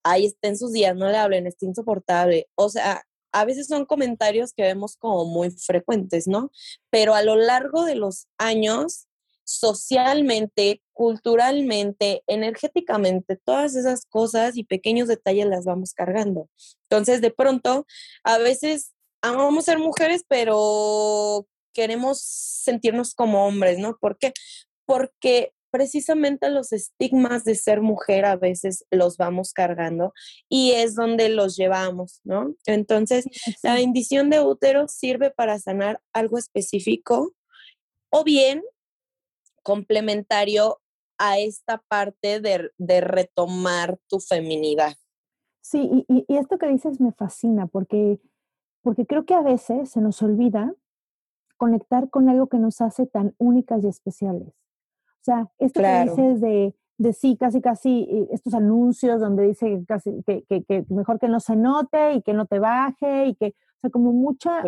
ahí 0.03 0.25
está 0.25 0.55
sus 0.55 0.71
días, 0.71 0.95
no 0.95 1.09
le 1.09 1.17
hablen, 1.17 1.47
está 1.47 1.65
insoportable. 1.65 2.47
O 2.55 2.69
sea, 2.69 3.03
a 3.31 3.45
veces 3.45 3.67
son 3.67 3.85
comentarios 3.85 4.53
que 4.53 4.63
vemos 4.63 4.95
como 4.95 5.25
muy 5.25 5.51
frecuentes, 5.51 6.27
¿no? 6.27 6.51
Pero 6.89 7.15
a 7.15 7.23
lo 7.23 7.35
largo 7.35 7.83
de 7.83 7.95
los 7.95 8.27
años, 8.37 9.07
socialmente, 9.43 10.81
culturalmente, 10.93 12.23
energéticamente, 12.27 13.37
todas 13.43 13.75
esas 13.75 14.05
cosas 14.05 14.55
y 14.57 14.63
pequeños 14.63 15.07
detalles 15.07 15.47
las 15.47 15.65
vamos 15.65 15.93
cargando. 15.93 16.49
Entonces, 16.83 17.21
de 17.21 17.31
pronto, 17.31 17.85
a 18.23 18.37
veces 18.37 18.93
amamos 19.21 19.65
ser 19.65 19.79
mujeres, 19.79 20.23
pero 20.27 21.45
queremos 21.75 22.21
sentirnos 22.21 23.13
como 23.13 23.45
hombres, 23.45 23.77
¿no? 23.77 23.97
¿Por 23.99 24.17
qué? 24.17 24.33
Porque 24.85 25.51
precisamente 25.69 26.49
los 26.49 26.71
estigmas 26.71 27.43
de 27.43 27.53
ser 27.53 27.81
mujer 27.81 28.23
a 28.23 28.37
veces 28.37 28.85
los 28.91 29.17
vamos 29.17 29.51
cargando 29.51 30.13
y 30.47 30.71
es 30.71 30.95
donde 30.95 31.27
los 31.27 31.57
llevamos, 31.57 32.21
¿no? 32.23 32.55
Entonces, 32.65 33.25
la 33.61 33.75
bendición 33.75 34.29
de 34.29 34.39
útero 34.39 34.87
sirve 34.87 35.31
para 35.31 35.59
sanar 35.59 35.99
algo 36.13 36.37
específico 36.37 37.33
o 38.09 38.23
bien 38.23 38.63
complementario 39.63 40.79
a 41.17 41.39
esta 41.39 41.83
parte 41.89 42.39
de, 42.39 42.71
de 42.77 43.01
retomar 43.01 43.99
tu 44.07 44.21
feminidad. 44.21 44.95
Sí, 45.61 46.05
y, 46.07 46.25
y, 46.29 46.37
esto 46.37 46.57
que 46.57 46.67
dices 46.67 47.01
me 47.01 47.11
fascina 47.11 47.67
porque, 47.67 48.19
porque 48.81 49.05
creo 49.05 49.25
que 49.25 49.33
a 49.33 49.41
veces 49.41 49.89
se 49.89 49.99
nos 49.99 50.21
olvida 50.21 50.73
conectar 51.57 52.09
con 52.09 52.29
algo 52.29 52.47
que 52.47 52.59
nos 52.59 52.81
hace 52.81 53.05
tan 53.05 53.33
únicas 53.37 53.83
y 53.83 53.87
especiales. 53.87 54.49
O 54.49 55.23
sea, 55.23 55.49
esto 55.57 55.81
que 55.81 56.03
dices 56.03 56.41
de, 56.41 56.75
de 56.97 57.13
sí, 57.13 57.35
casi, 57.37 57.61
casi, 57.61 58.07
eh, 58.09 58.27
estos 58.31 58.53
anuncios 58.53 59.19
donde 59.19 59.47
dice 59.47 59.83
casi 59.87 60.21
que, 60.25 60.43
que, 60.43 60.63
que, 60.63 60.85
mejor 60.89 61.19
que 61.19 61.27
no 61.27 61.39
se 61.39 61.55
note 61.55 62.13
y 62.13 62.21
que 62.21 62.33
no 62.33 62.45
te 62.45 62.59
baje 62.59 63.27
y 63.27 63.35
que, 63.35 63.47
o 63.47 63.79
sea, 63.81 63.89
como 63.89 64.11
mucha, 64.11 64.63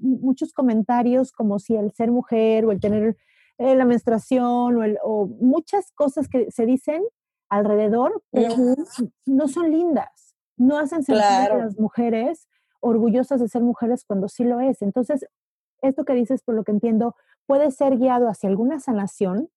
muchos 0.00 0.52
comentarios 0.52 1.32
como 1.32 1.58
si 1.58 1.76
el 1.76 1.92
ser 1.92 2.10
mujer 2.10 2.64
o 2.64 2.72
el 2.72 2.80
tener 2.80 3.16
eh, 3.58 3.76
la 3.76 3.84
menstruación 3.84 4.76
o, 4.76 4.82
el, 4.82 4.98
o, 5.04 5.26
muchas 5.26 5.92
cosas 5.92 6.28
que 6.28 6.50
se 6.50 6.66
dicen 6.66 7.02
alrededor, 7.48 8.22
pero 8.30 8.54
no 9.26 9.46
son 9.46 9.70
lindas, 9.70 10.34
no 10.56 10.78
hacen 10.78 11.02
sentir 11.02 11.22
a 11.22 11.56
las 11.56 11.78
mujeres 11.78 12.48
orgullosas 12.80 13.40
de 13.40 13.48
ser 13.48 13.62
mujeres 13.62 14.04
cuando 14.04 14.28
sí 14.28 14.42
lo 14.42 14.58
es. 14.60 14.82
Entonces, 14.82 15.26
esto 15.82 16.04
que 16.04 16.14
dices, 16.14 16.42
por 16.42 16.54
lo 16.54 16.64
que 16.64 16.72
entiendo, 16.72 17.14
puede 17.46 17.70
ser 17.70 17.98
guiado 17.98 18.28
hacia 18.28 18.48
alguna 18.48 18.80
sanación, 18.80 19.50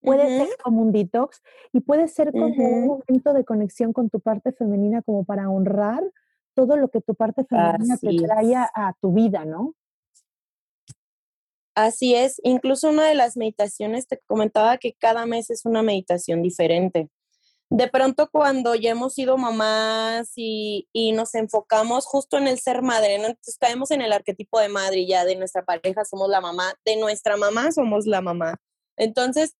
puede 0.00 0.26
ser 0.26 0.48
como 0.62 0.82
un 0.82 0.92
detox 0.92 1.42
y 1.72 1.80
puede 1.80 2.08
ser 2.08 2.32
como 2.32 2.46
un 2.46 2.86
momento 2.86 3.32
de 3.32 3.44
conexión 3.44 3.92
con 3.92 4.10
tu 4.10 4.20
parte 4.20 4.52
femenina 4.52 5.02
como 5.02 5.24
para 5.24 5.48
honrar 5.48 6.02
todo 6.54 6.76
lo 6.76 6.88
que 6.88 7.00
tu 7.00 7.14
parte 7.14 7.44
femenina 7.44 7.96
te 7.96 8.16
trae 8.16 8.56
a 8.56 8.94
tu 9.00 9.12
vida, 9.12 9.44
¿no? 9.44 9.74
Así 11.74 12.14
es, 12.14 12.38
incluso 12.42 12.90
una 12.90 13.06
de 13.06 13.14
las 13.14 13.36
meditaciones 13.36 14.06
te 14.06 14.18
comentaba 14.26 14.76
que 14.76 14.92
cada 14.92 15.24
mes 15.24 15.48
es 15.50 15.64
una 15.64 15.82
meditación 15.82 16.42
diferente 16.42 17.08
de 17.74 17.88
pronto 17.88 18.28
cuando 18.30 18.74
ya 18.74 18.90
hemos 18.90 19.14
sido 19.14 19.38
mamás 19.38 20.32
y, 20.36 20.86
nos 21.14 21.34
enfocamos 21.34 22.04
justo 22.04 22.36
en 22.36 22.46
el 22.46 22.58
ser 22.58 22.82
madre, 22.82 23.18
¿no? 23.18 23.26
Entonces 23.28 23.56
caemos 23.58 23.90
en 23.90 24.02
el 24.02 24.12
arquetipo 24.12 24.60
de 24.60 24.68
madre 24.68 25.06
ya 25.06 25.24
de 25.24 25.36
nuestra 25.36 25.64
pareja 25.64 26.04
somos 26.04 26.28
la 26.28 26.42
mamá, 26.42 26.74
de 26.84 26.96
nuestra 26.96 27.38
mamá 27.38 27.72
somos 27.72 28.06
la 28.06 28.20
mamá. 28.20 28.56
Entonces 28.96 29.56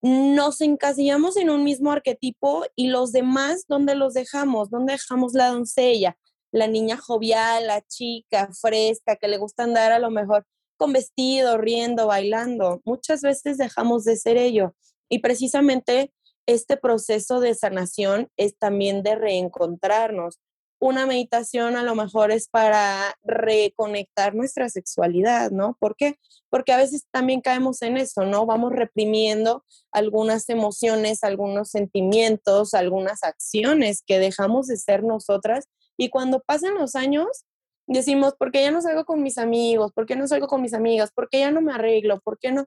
nos 0.00 0.60
encasillamos 0.60 1.36
en 1.36 1.50
un 1.50 1.64
mismo 1.64 1.90
arquetipo 1.90 2.64
y 2.76 2.86
los 2.86 3.10
demás, 3.10 3.64
¿dónde 3.66 3.96
los 3.96 4.14
dejamos? 4.14 4.70
¿Dónde 4.70 4.92
dejamos 4.92 5.34
la 5.34 5.48
doncella? 5.48 6.16
La 6.52 6.68
niña 6.68 6.96
jovial, 6.96 7.66
la 7.66 7.82
chica, 7.82 8.48
fresca, 8.60 9.16
que 9.16 9.26
le 9.26 9.38
gusta 9.38 9.64
andar 9.64 9.90
a 9.90 9.98
lo 9.98 10.10
mejor 10.10 10.46
con 10.76 10.92
vestido, 10.92 11.58
riendo, 11.58 12.06
bailando. 12.06 12.80
Muchas 12.84 13.22
veces 13.22 13.58
dejamos 13.58 14.04
de 14.04 14.16
ser 14.16 14.36
ello. 14.36 14.76
Y 15.08 15.18
precisamente 15.18 16.12
este 16.46 16.76
proceso 16.76 17.40
de 17.40 17.54
sanación 17.54 18.28
es 18.36 18.56
también 18.56 19.02
de 19.02 19.16
reencontrarnos. 19.16 20.40
Una 20.78 21.06
meditación 21.06 21.76
a 21.76 21.82
lo 21.82 21.94
mejor 21.94 22.30
es 22.30 22.48
para 22.48 23.16
reconectar 23.24 24.34
nuestra 24.34 24.68
sexualidad, 24.68 25.50
¿no? 25.50 25.76
¿Por 25.80 25.96
qué? 25.96 26.16
Porque 26.50 26.72
a 26.72 26.76
veces 26.76 27.06
también 27.10 27.40
caemos 27.40 27.80
en 27.82 27.96
eso, 27.96 28.24
¿no? 28.24 28.44
Vamos 28.44 28.72
reprimiendo 28.72 29.64
algunas 29.90 30.48
emociones, 30.50 31.24
algunos 31.24 31.70
sentimientos, 31.70 32.74
algunas 32.74 33.24
acciones 33.24 34.02
que 34.06 34.18
dejamos 34.18 34.66
de 34.66 34.76
ser 34.76 35.02
nosotras 35.02 35.66
y 35.96 36.10
cuando 36.10 36.40
pasan 36.40 36.74
los 36.74 36.94
años 36.94 37.46
decimos, 37.86 38.34
¿por 38.34 38.50
qué 38.52 38.62
ya 38.62 38.70
no 38.70 38.82
salgo 38.82 39.04
con 39.04 39.22
mis 39.22 39.38
amigos? 39.38 39.92
¿Por 39.92 40.06
qué 40.06 40.16
no 40.16 40.26
salgo 40.26 40.46
con 40.46 40.60
mis 40.60 40.74
amigas? 40.74 41.10
¿Por 41.12 41.28
qué 41.28 41.40
ya 41.40 41.50
no 41.50 41.62
me 41.62 41.72
arreglo? 41.72 42.20
¿Por 42.20 42.38
qué 42.38 42.52
no? 42.52 42.66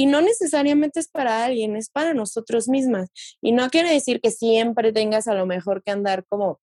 Y 0.00 0.06
no 0.06 0.22
necesariamente 0.22 0.98
es 0.98 1.08
para 1.08 1.44
alguien, 1.44 1.76
es 1.76 1.90
para 1.90 2.14
nosotros 2.14 2.70
mismas. 2.70 3.10
Y 3.42 3.52
no 3.52 3.68
quiere 3.68 3.92
decir 3.92 4.22
que 4.22 4.30
siempre 4.30 4.94
tengas 4.94 5.28
a 5.28 5.34
lo 5.34 5.44
mejor 5.44 5.82
que 5.82 5.90
andar 5.90 6.24
como 6.26 6.58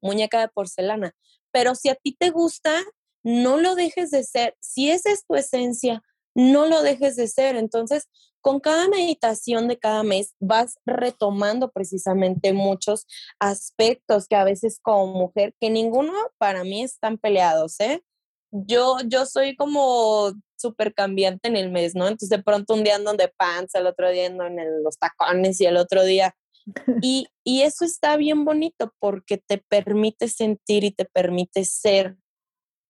muñeca 0.00 0.40
de 0.40 0.46
porcelana, 0.46 1.12
pero 1.50 1.74
si 1.74 1.88
a 1.88 1.96
ti 1.96 2.14
te 2.16 2.30
gusta, 2.30 2.84
no 3.24 3.56
lo 3.56 3.74
dejes 3.74 4.12
de 4.12 4.22
ser. 4.22 4.54
Si 4.60 4.92
esa 4.92 5.10
es 5.10 5.26
tu 5.26 5.34
esencia, 5.34 6.04
no 6.36 6.66
lo 6.66 6.82
dejes 6.82 7.16
de 7.16 7.26
ser. 7.26 7.56
Entonces, 7.56 8.08
con 8.40 8.60
cada 8.60 8.86
meditación 8.86 9.66
de 9.66 9.76
cada 9.76 10.04
mes 10.04 10.36
vas 10.38 10.76
retomando 10.86 11.72
precisamente 11.72 12.52
muchos 12.52 13.08
aspectos 13.40 14.28
que 14.28 14.36
a 14.36 14.44
veces 14.44 14.78
como 14.80 15.14
mujer, 15.14 15.52
que 15.60 15.68
ninguno 15.68 16.12
para 16.38 16.62
mí 16.62 16.84
están 16.84 17.18
peleados, 17.18 17.80
¿eh? 17.80 18.04
Yo, 18.50 18.96
yo 19.06 19.26
soy 19.26 19.56
como 19.56 20.32
súper 20.56 20.94
cambiante 20.94 21.48
en 21.48 21.56
el 21.56 21.70
mes, 21.70 21.94
¿no? 21.94 22.04
Entonces 22.04 22.30
de 22.30 22.42
pronto 22.42 22.74
un 22.74 22.84
día 22.84 22.96
ando 22.96 23.12
de 23.14 23.28
panza, 23.28 23.78
el 23.78 23.86
otro 23.86 24.10
día 24.10 24.26
ando 24.26 24.46
en 24.46 24.82
los 24.82 24.98
tacones 24.98 25.60
y 25.60 25.66
el 25.66 25.76
otro 25.76 26.04
día... 26.04 26.34
Y, 27.00 27.28
y 27.44 27.62
eso 27.62 27.86
está 27.86 28.18
bien 28.18 28.44
bonito 28.44 28.92
porque 28.98 29.38
te 29.38 29.56
permite 29.56 30.28
sentir 30.28 30.84
y 30.84 30.90
te 30.90 31.06
permite 31.06 31.64
ser 31.64 32.18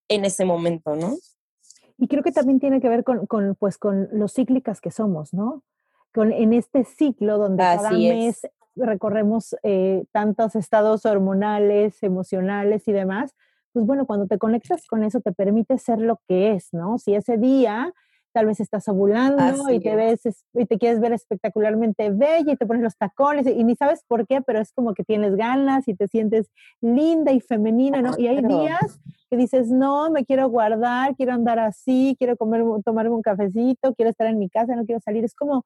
en 0.08 0.24
ese 0.24 0.44
momento, 0.44 0.96
¿no? 0.96 1.16
Y 1.98 2.08
creo 2.08 2.22
que 2.22 2.32
también 2.32 2.60
tiene 2.60 2.80
que 2.80 2.88
ver 2.88 3.04
con, 3.04 3.26
con 3.26 3.56
pues, 3.56 3.76
con 3.76 4.08
los 4.12 4.32
cíclicas 4.34 4.80
que 4.80 4.90
somos, 4.90 5.34
¿no? 5.34 5.62
Con, 6.12 6.32
en 6.32 6.54
este 6.54 6.84
ciclo 6.84 7.38
donde 7.38 7.62
cada 7.62 7.90
mes 7.90 8.48
recorremos 8.76 9.56
eh, 9.62 10.04
tantos 10.12 10.54
estados 10.54 11.04
hormonales, 11.04 12.02
emocionales 12.02 12.86
y 12.86 12.92
demás, 12.92 13.34
pues 13.72 13.86
bueno, 13.86 14.06
cuando 14.06 14.26
te 14.26 14.38
conectas 14.38 14.86
con 14.86 15.02
eso 15.02 15.20
te 15.20 15.32
permite 15.32 15.78
ser 15.78 16.00
lo 16.00 16.20
que 16.28 16.52
es, 16.52 16.68
¿no? 16.72 16.98
Si 16.98 17.14
ese 17.14 17.36
día 17.36 17.92
tal 18.32 18.46
vez 18.46 18.60
estás 18.60 18.86
ovulando 18.88 19.70
y 19.70 19.80
te 19.80 19.96
ves 19.96 20.20
y 20.54 20.66
te 20.66 20.78
quieres 20.78 21.00
ver 21.00 21.12
espectacularmente 21.12 22.10
bella 22.10 22.52
y 22.52 22.56
te 22.56 22.66
pones 22.66 22.82
los 22.82 22.96
tacones 22.96 23.46
y, 23.46 23.64
ni 23.64 23.74
sabes 23.74 24.04
por 24.06 24.26
qué, 24.26 24.42
pero 24.42 24.60
es 24.60 24.72
como 24.72 24.94
que 24.94 25.02
tienes 25.02 25.34
ganas 25.34 25.88
y 25.88 25.94
te 25.94 26.08
sientes 26.08 26.50
linda 26.80 27.32
y 27.32 27.40
femenina, 27.40 28.02
¿no? 28.02 28.12
Y 28.18 28.26
hay 28.28 28.42
días 28.42 29.00
que 29.30 29.36
dices, 29.36 29.70
no, 29.70 30.10
me 30.10 30.24
quiero 30.24 30.48
guardar, 30.48 31.16
quiero 31.16 31.32
andar 31.32 31.58
así, 31.58 32.16
quiero 32.18 32.36
comer, 32.36 32.62
tomarme 32.84 33.14
un 33.14 33.22
cafecito, 33.22 33.94
quiero 33.94 34.10
estar 34.10 34.26
en 34.26 34.38
mi 34.38 34.48
casa, 34.48 34.76
no 34.76 34.84
quiero 34.84 35.00
salir. 35.00 35.24
Es 35.24 35.34
como, 35.34 35.64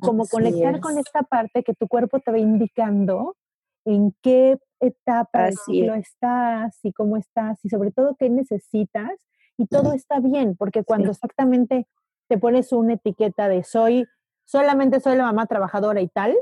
como 0.00 0.26
conectar 0.26 0.80
con 0.80 0.98
esta 0.98 1.22
parte 1.22 1.62
que 1.62 1.74
tu 1.74 1.86
cuerpo 1.86 2.20
te 2.20 2.30
va 2.30 2.38
indicando 2.38 3.36
en 3.84 4.14
qué 4.22 4.58
etapa 4.80 5.44
del 5.44 5.56
ciclo 5.56 5.94
estás 5.94 6.78
y 6.82 6.92
cómo 6.92 7.16
estás 7.16 7.64
y 7.64 7.68
sobre 7.68 7.90
todo 7.90 8.16
qué 8.18 8.30
necesitas 8.30 9.10
y 9.56 9.66
todo 9.66 9.92
está 9.92 10.20
bien, 10.20 10.56
porque 10.56 10.84
cuando 10.84 11.10
exactamente 11.10 11.86
te 12.28 12.38
pones 12.38 12.72
una 12.72 12.94
etiqueta 12.94 13.48
de 13.48 13.62
soy, 13.62 14.06
solamente 14.46 15.00
soy 15.00 15.16
la 15.16 15.24
mamá 15.24 15.46
trabajadora 15.46 16.00
y 16.00 16.08
tal, 16.08 16.34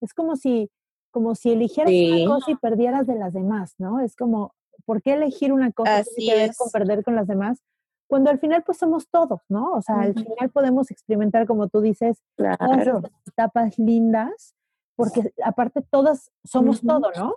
es 0.00 0.12
como 0.12 0.36
si, 0.36 0.70
como 1.10 1.34
si 1.34 1.52
eligieras 1.52 1.92
una 1.92 2.34
cosa 2.34 2.50
y 2.50 2.56
perdieras 2.56 3.06
de 3.06 3.14
las 3.14 3.32
demás, 3.32 3.74
¿no? 3.78 4.00
Es 4.00 4.16
como, 4.16 4.54
¿por 4.84 5.02
qué 5.02 5.12
elegir 5.14 5.52
una 5.52 5.70
cosa 5.70 6.02
y 6.16 6.30
con 6.56 6.70
perder 6.72 7.04
con 7.04 7.14
las 7.14 7.28
demás? 7.28 7.62
Cuando 8.08 8.30
al 8.30 8.38
final 8.38 8.62
pues 8.64 8.78
somos 8.78 9.08
todos, 9.08 9.40
¿no? 9.48 9.72
O 9.72 9.82
sea, 9.82 10.00
al 10.00 10.14
final 10.14 10.50
podemos 10.50 10.90
experimentar, 10.90 11.46
como 11.46 11.68
tú 11.68 11.80
dices, 11.80 12.22
todas 12.36 12.86
las 12.86 13.04
etapas 13.26 13.78
lindas, 13.78 14.54
porque 14.96 15.32
aparte 15.44 15.80
todas 15.82 16.30
somos 16.44 16.80
todo, 16.80 17.10
¿no? 17.16 17.36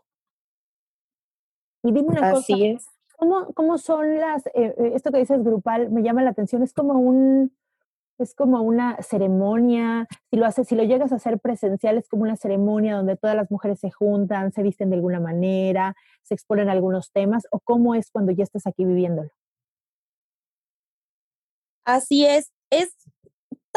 Y 1.83 1.91
dime 1.91 2.09
una 2.09 2.29
Así 2.31 2.53
cosa, 2.53 2.65
es. 2.65 2.87
¿cómo, 3.17 3.53
¿cómo, 3.53 3.77
son 3.77 4.17
las, 4.17 4.45
eh, 4.47 4.75
eh, 4.77 4.91
esto 4.95 5.11
que 5.11 5.19
dices 5.19 5.43
grupal, 5.43 5.89
me 5.89 6.03
llama 6.03 6.23
la 6.23 6.31
atención, 6.31 6.63
es 6.63 6.73
como 6.73 6.93
un, 6.99 7.51
es 8.17 8.33
como 8.33 8.61
una 8.61 9.01
ceremonia, 9.01 10.07
si 10.29 10.37
lo 10.37 10.45
haces, 10.45 10.67
si 10.67 10.75
lo 10.75 10.83
llegas 10.83 11.11
a 11.11 11.15
hacer 11.15 11.39
presencial, 11.39 11.97
es 11.97 12.09
como 12.09 12.23
una 12.23 12.35
ceremonia 12.35 12.95
donde 12.95 13.15
todas 13.15 13.35
las 13.35 13.51
mujeres 13.51 13.79
se 13.79 13.91
juntan, 13.91 14.51
se 14.51 14.63
visten 14.63 14.89
de 14.89 14.95
alguna 14.95 15.19
manera, 15.19 15.95
se 16.23 16.33
exponen 16.33 16.69
algunos 16.69 17.11
temas, 17.11 17.47
o 17.51 17.59
cómo 17.59 17.95
es 17.95 18.09
cuando 18.11 18.31
ya 18.31 18.43
estás 18.43 18.65
aquí 18.67 18.85
viviéndolo. 18.85 19.29
Así 21.85 22.25
es, 22.25 22.51
es 22.69 22.93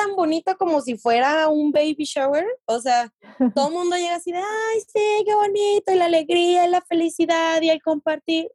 tan 0.01 0.17
bonito 0.17 0.57
como 0.57 0.81
si 0.81 0.97
fuera 0.97 1.49
un 1.49 1.73
baby 1.73 2.05
shower, 2.05 2.47
o 2.67 2.81
sea, 2.81 3.13
todo 3.55 3.69
el 3.69 3.75
mundo 3.75 3.97
llega 3.97 4.17
así 4.17 4.33
de, 4.33 4.39
ay, 4.39 4.81
sí, 4.81 5.25
qué 5.25 5.35
bonito, 5.35 5.93
y 5.93 5.97
la 5.97 6.07
alegría, 6.07 6.67
y 6.67 6.71
la 6.71 6.81
felicidad, 6.83 7.61
y 7.63 7.71
el 7.71 7.83
compartir. 7.83 8.51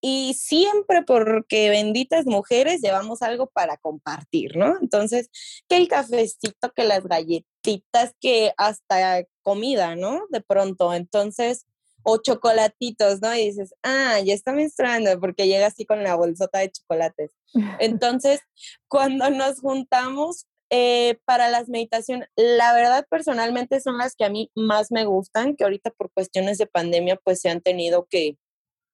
Y 0.00 0.34
siempre 0.34 1.02
porque 1.02 1.70
benditas 1.70 2.24
mujeres 2.24 2.80
llevamos 2.80 3.20
algo 3.20 3.48
para 3.48 3.76
compartir, 3.78 4.56
¿no? 4.56 4.76
Entonces, 4.80 5.28
que 5.68 5.76
el 5.76 5.88
cafecito, 5.88 6.72
que 6.74 6.84
las 6.84 7.04
galletitas, 7.04 8.14
que 8.20 8.52
hasta 8.56 9.24
comida, 9.42 9.96
¿no? 9.96 10.22
De 10.30 10.40
pronto, 10.40 10.94
entonces, 10.94 11.66
o 12.04 12.18
chocolatitos, 12.18 13.20
¿no? 13.20 13.34
Y 13.34 13.46
dices, 13.46 13.74
ah, 13.82 14.20
ya 14.24 14.34
está 14.34 14.52
menstruando 14.52 15.18
porque 15.20 15.48
llega 15.48 15.66
así 15.66 15.84
con 15.84 16.02
la 16.04 16.14
bolsota 16.14 16.60
de 16.60 16.70
chocolates. 16.70 17.32
Entonces, 17.80 18.40
cuando 18.88 19.30
nos 19.30 19.60
juntamos 19.60 20.46
eh, 20.70 21.18
para 21.24 21.48
las 21.48 21.68
meditaciones, 21.68 22.28
la 22.36 22.74
verdad 22.74 23.06
personalmente 23.08 23.80
son 23.80 23.98
las 23.98 24.14
que 24.14 24.24
a 24.24 24.30
mí 24.30 24.50
más 24.54 24.90
me 24.90 25.04
gustan, 25.04 25.56
que 25.56 25.64
ahorita 25.64 25.90
por 25.90 26.12
cuestiones 26.12 26.58
de 26.58 26.66
pandemia 26.66 27.16
pues 27.16 27.40
se 27.40 27.48
han 27.48 27.60
tenido 27.60 28.06
que, 28.10 28.36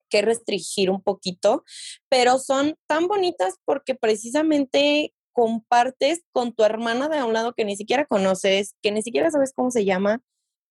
que 0.09 0.23
restringir 0.23 0.91
un 0.91 1.03
poquito, 1.03 1.65
pero 2.09 2.39
son 2.39 2.77
tan 2.87 3.09
bonitas 3.09 3.57
porque 3.65 3.95
precisamente 3.95 5.13
compartes 5.33 6.23
con 6.33 6.53
tu 6.53 6.63
hermana 6.63 7.09
de 7.09 7.23
un 7.25 7.33
lado 7.33 7.55
que 7.55 7.65
ni 7.65 7.77
siquiera 7.77 8.07
conoces, 8.07 8.77
que 8.81 8.93
ni 8.93 9.03
siquiera 9.03 9.31
sabes 9.31 9.53
cómo 9.53 9.71
se 9.71 9.85
llama, 9.85 10.23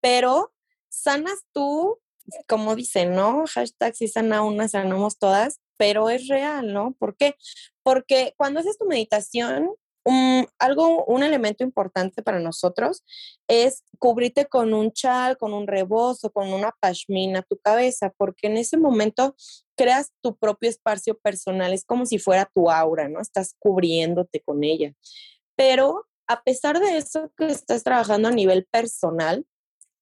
pero 0.02 0.54
sanas 0.90 1.44
tú, 1.52 2.00
como 2.48 2.76
dicen, 2.76 3.14
¿no? 3.14 3.44
Hashtag 3.46 3.96
si 3.96 4.08
sana 4.08 4.42
una, 4.42 4.70
sanamos 4.70 5.18
todas, 5.18 5.60
pero 5.78 6.10
es 6.10 6.30
real, 6.30 6.72
¿no? 6.72 6.94
¿Por 6.98 7.18
qué? 7.18 7.36
Porque 7.84 8.34
cuando 8.38 8.62
haces 8.62 8.78
tu 8.78 8.86
meditación, 8.86 9.70
un, 10.06 10.48
algo, 10.60 11.06
un 11.06 11.24
elemento 11.24 11.64
importante 11.64 12.22
para 12.24 12.40
nosotros 12.40 13.04
es 13.48 13.84
cubrirte 14.00 14.46
con 14.46 14.74
un 14.74 14.92
chal, 14.92 15.38
con 15.38 15.54
un 15.54 15.68
rebozo, 15.68 16.32
con 16.32 16.52
una 16.52 16.72
pashmina 16.80 17.42
tu 17.42 17.58
cabeza, 17.58 18.14
porque 18.18 18.48
en 18.48 18.58
ese 18.58 18.78
momento 18.78 19.36
creas 19.76 20.12
tu 20.22 20.36
propio 20.36 20.70
espacio 20.70 21.18
personal, 21.18 21.74
es 21.74 21.86
como 21.86 22.06
si 22.06 22.20
fuera 22.20 22.50
tu 22.54 22.70
aura, 22.70 23.08
¿no? 23.10 23.20
Estás 23.20 23.56
cubriéndote 23.60 24.42
con 24.42 24.64
ella. 24.64 24.94
Pero 25.56 26.06
a 26.28 26.44
pesar 26.44 26.80
de 26.80 26.98
eso 26.98 27.32
que 27.38 27.48
estás 27.48 27.84
trabajando 27.84 28.28
a 28.28 28.32
nivel 28.32 28.66
personal, 28.72 29.46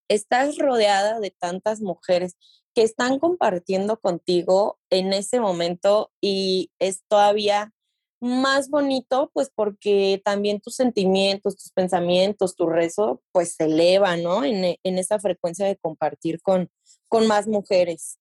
estás 0.07 0.57
rodeada 0.57 1.19
de 1.19 1.31
tantas 1.31 1.81
mujeres 1.81 2.35
que 2.73 2.83
están 2.83 3.19
compartiendo 3.19 3.99
contigo 3.99 4.79
en 4.89 5.13
ese 5.13 5.39
momento 5.39 6.11
y 6.21 6.71
es 6.79 7.03
todavía 7.07 7.73
más 8.21 8.69
bonito, 8.69 9.31
pues 9.33 9.51
porque 9.53 10.21
también 10.23 10.61
tus 10.61 10.75
sentimientos, 10.75 11.57
tus 11.57 11.71
pensamientos, 11.71 12.55
tu 12.55 12.67
rezo, 12.67 13.21
pues 13.31 13.55
se 13.55 13.65
eleva, 13.65 14.15
¿no? 14.15 14.43
En, 14.43 14.63
e, 14.63 14.79
en 14.83 14.99
esa 14.99 15.19
frecuencia 15.19 15.65
de 15.65 15.75
compartir 15.77 16.39
con, 16.41 16.69
con 17.07 17.27
más 17.27 17.47
mujeres. 17.47 18.19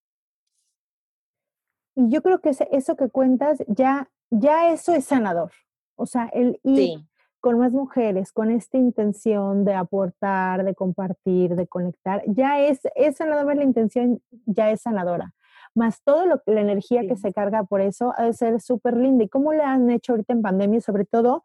Y 1.95 2.09
yo 2.09 2.23
creo 2.23 2.41
que 2.41 2.53
eso 2.73 2.97
que 2.97 3.11
cuentas, 3.11 3.59
ya, 3.69 4.11
ya 4.31 4.73
eso 4.73 4.95
es 4.95 5.05
sanador. 5.05 5.53
O 5.97 6.07
sea, 6.07 6.31
el 6.33 6.59
ir 6.65 7.01
con 7.41 7.59
más 7.59 7.73
mujeres, 7.73 8.33
con 8.33 8.51
esta 8.51 8.79
intención 8.79 9.65
de 9.67 9.75
aportar, 9.75 10.65
de 10.65 10.75
compartir, 10.75 11.57
de 11.57 11.67
conectar, 11.67 12.23
ya 12.27 12.61
es, 12.61 12.81
es 12.95 13.17
sanador, 13.17 13.55
la 13.55 13.65
intención 13.65 14.23
ya 14.47 14.71
es 14.71 14.81
sanadora 14.83 15.35
más 15.75 16.03
todo 16.03 16.27
lo, 16.27 16.43
la 16.47 16.61
energía 16.61 17.07
que 17.07 17.17
se 17.17 17.33
carga 17.33 17.65
por 17.65 17.81
eso 17.81 18.13
ha 18.17 18.25
de 18.25 18.33
ser 18.33 18.61
súper 18.61 18.97
linda. 18.97 19.25
¿Y 19.25 19.29
cómo 19.29 19.53
le 19.53 19.63
han 19.63 19.91
hecho 19.91 20.13
ahorita 20.13 20.33
en 20.33 20.43
pandemia, 20.43 20.81
sobre 20.81 21.05
todo? 21.05 21.45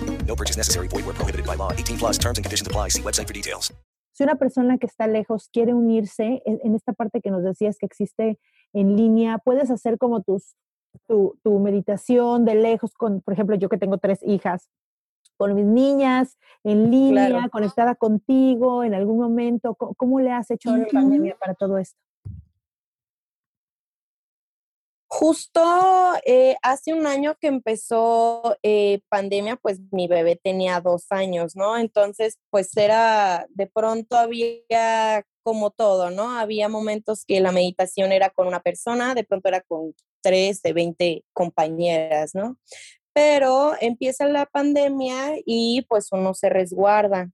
No 0.31 0.35
purchase 0.37 0.57
necessary. 0.57 0.87
Void 0.87 1.05
where 1.05 1.13
prohibited 1.13 1.45
by 1.45 1.55
law. 1.57 1.73
18 1.73 1.97
plus 1.97 2.17
terms 2.17 2.37
and 2.37 2.45
conditions 2.45 2.65
apply. 2.65 2.89
See 2.89 3.01
website 3.01 3.27
for 3.27 3.33
details. 3.33 3.73
Si 4.13 4.23
una 4.23 4.35
persona 4.35 4.77
que 4.77 4.87
está 4.87 5.07
lejos 5.07 5.49
quiere 5.51 5.73
unirse, 5.73 6.41
en, 6.45 6.59
en 6.63 6.75
esta 6.75 6.93
parte 6.93 7.21
que 7.21 7.31
nos 7.31 7.43
decías 7.43 7.77
que 7.77 7.85
existe 7.85 8.39
en 8.73 8.95
línea, 8.95 9.39
puedes 9.39 9.69
hacer 9.71 9.97
como 9.97 10.21
tus, 10.21 10.55
tu, 11.07 11.37
tu 11.43 11.59
meditación 11.59 12.45
de 12.45 12.55
lejos 12.55 12.93
con, 12.93 13.21
por 13.21 13.33
ejemplo, 13.33 13.55
yo 13.57 13.67
que 13.67 13.77
tengo 13.77 13.97
tres 13.97 14.19
hijas, 14.23 14.69
con 15.37 15.55
mis 15.55 15.65
niñas, 15.65 16.37
en 16.63 16.91
línea, 16.91 17.49
conectada 17.49 17.95
contigo 17.95 18.83
en 18.83 18.93
algún 18.93 19.17
momento? 19.17 19.75
¿Cómo, 19.75 20.19
le 20.19 20.31
has 20.31 20.51
hecho 20.51 20.71
uh 20.71 20.85
pandemia 20.91 21.35
para 21.39 21.55
todo 21.55 21.77
esto? 21.77 21.97
Justo 25.13 25.61
eh, 26.25 26.55
hace 26.61 26.93
un 26.93 27.05
año 27.05 27.35
que 27.39 27.47
empezó 27.47 28.55
eh, 28.63 29.01
pandemia, 29.09 29.57
pues 29.57 29.81
mi 29.91 30.07
bebé 30.07 30.39
tenía 30.41 30.79
dos 30.79 31.07
años, 31.09 31.55
¿no? 31.57 31.77
Entonces, 31.77 32.39
pues 32.49 32.75
era, 32.77 33.45
de 33.49 33.67
pronto 33.67 34.15
había 34.15 35.25
como 35.43 35.71
todo, 35.71 36.11
¿no? 36.11 36.39
Había 36.39 36.69
momentos 36.69 37.25
que 37.25 37.41
la 37.41 37.51
meditación 37.51 38.13
era 38.13 38.29
con 38.29 38.47
una 38.47 38.61
persona, 38.61 39.13
de 39.13 39.25
pronto 39.25 39.49
era 39.49 39.59
con 39.59 39.93
tres 40.21 40.61
de 40.61 40.71
20 40.71 41.25
compañeras, 41.33 42.33
¿no? 42.33 42.57
pero 43.13 43.73
empieza 43.79 44.25
la 44.27 44.45
pandemia 44.45 45.33
y 45.45 45.85
pues 45.89 46.07
uno 46.11 46.33
se 46.33 46.49
resguarda. 46.49 47.29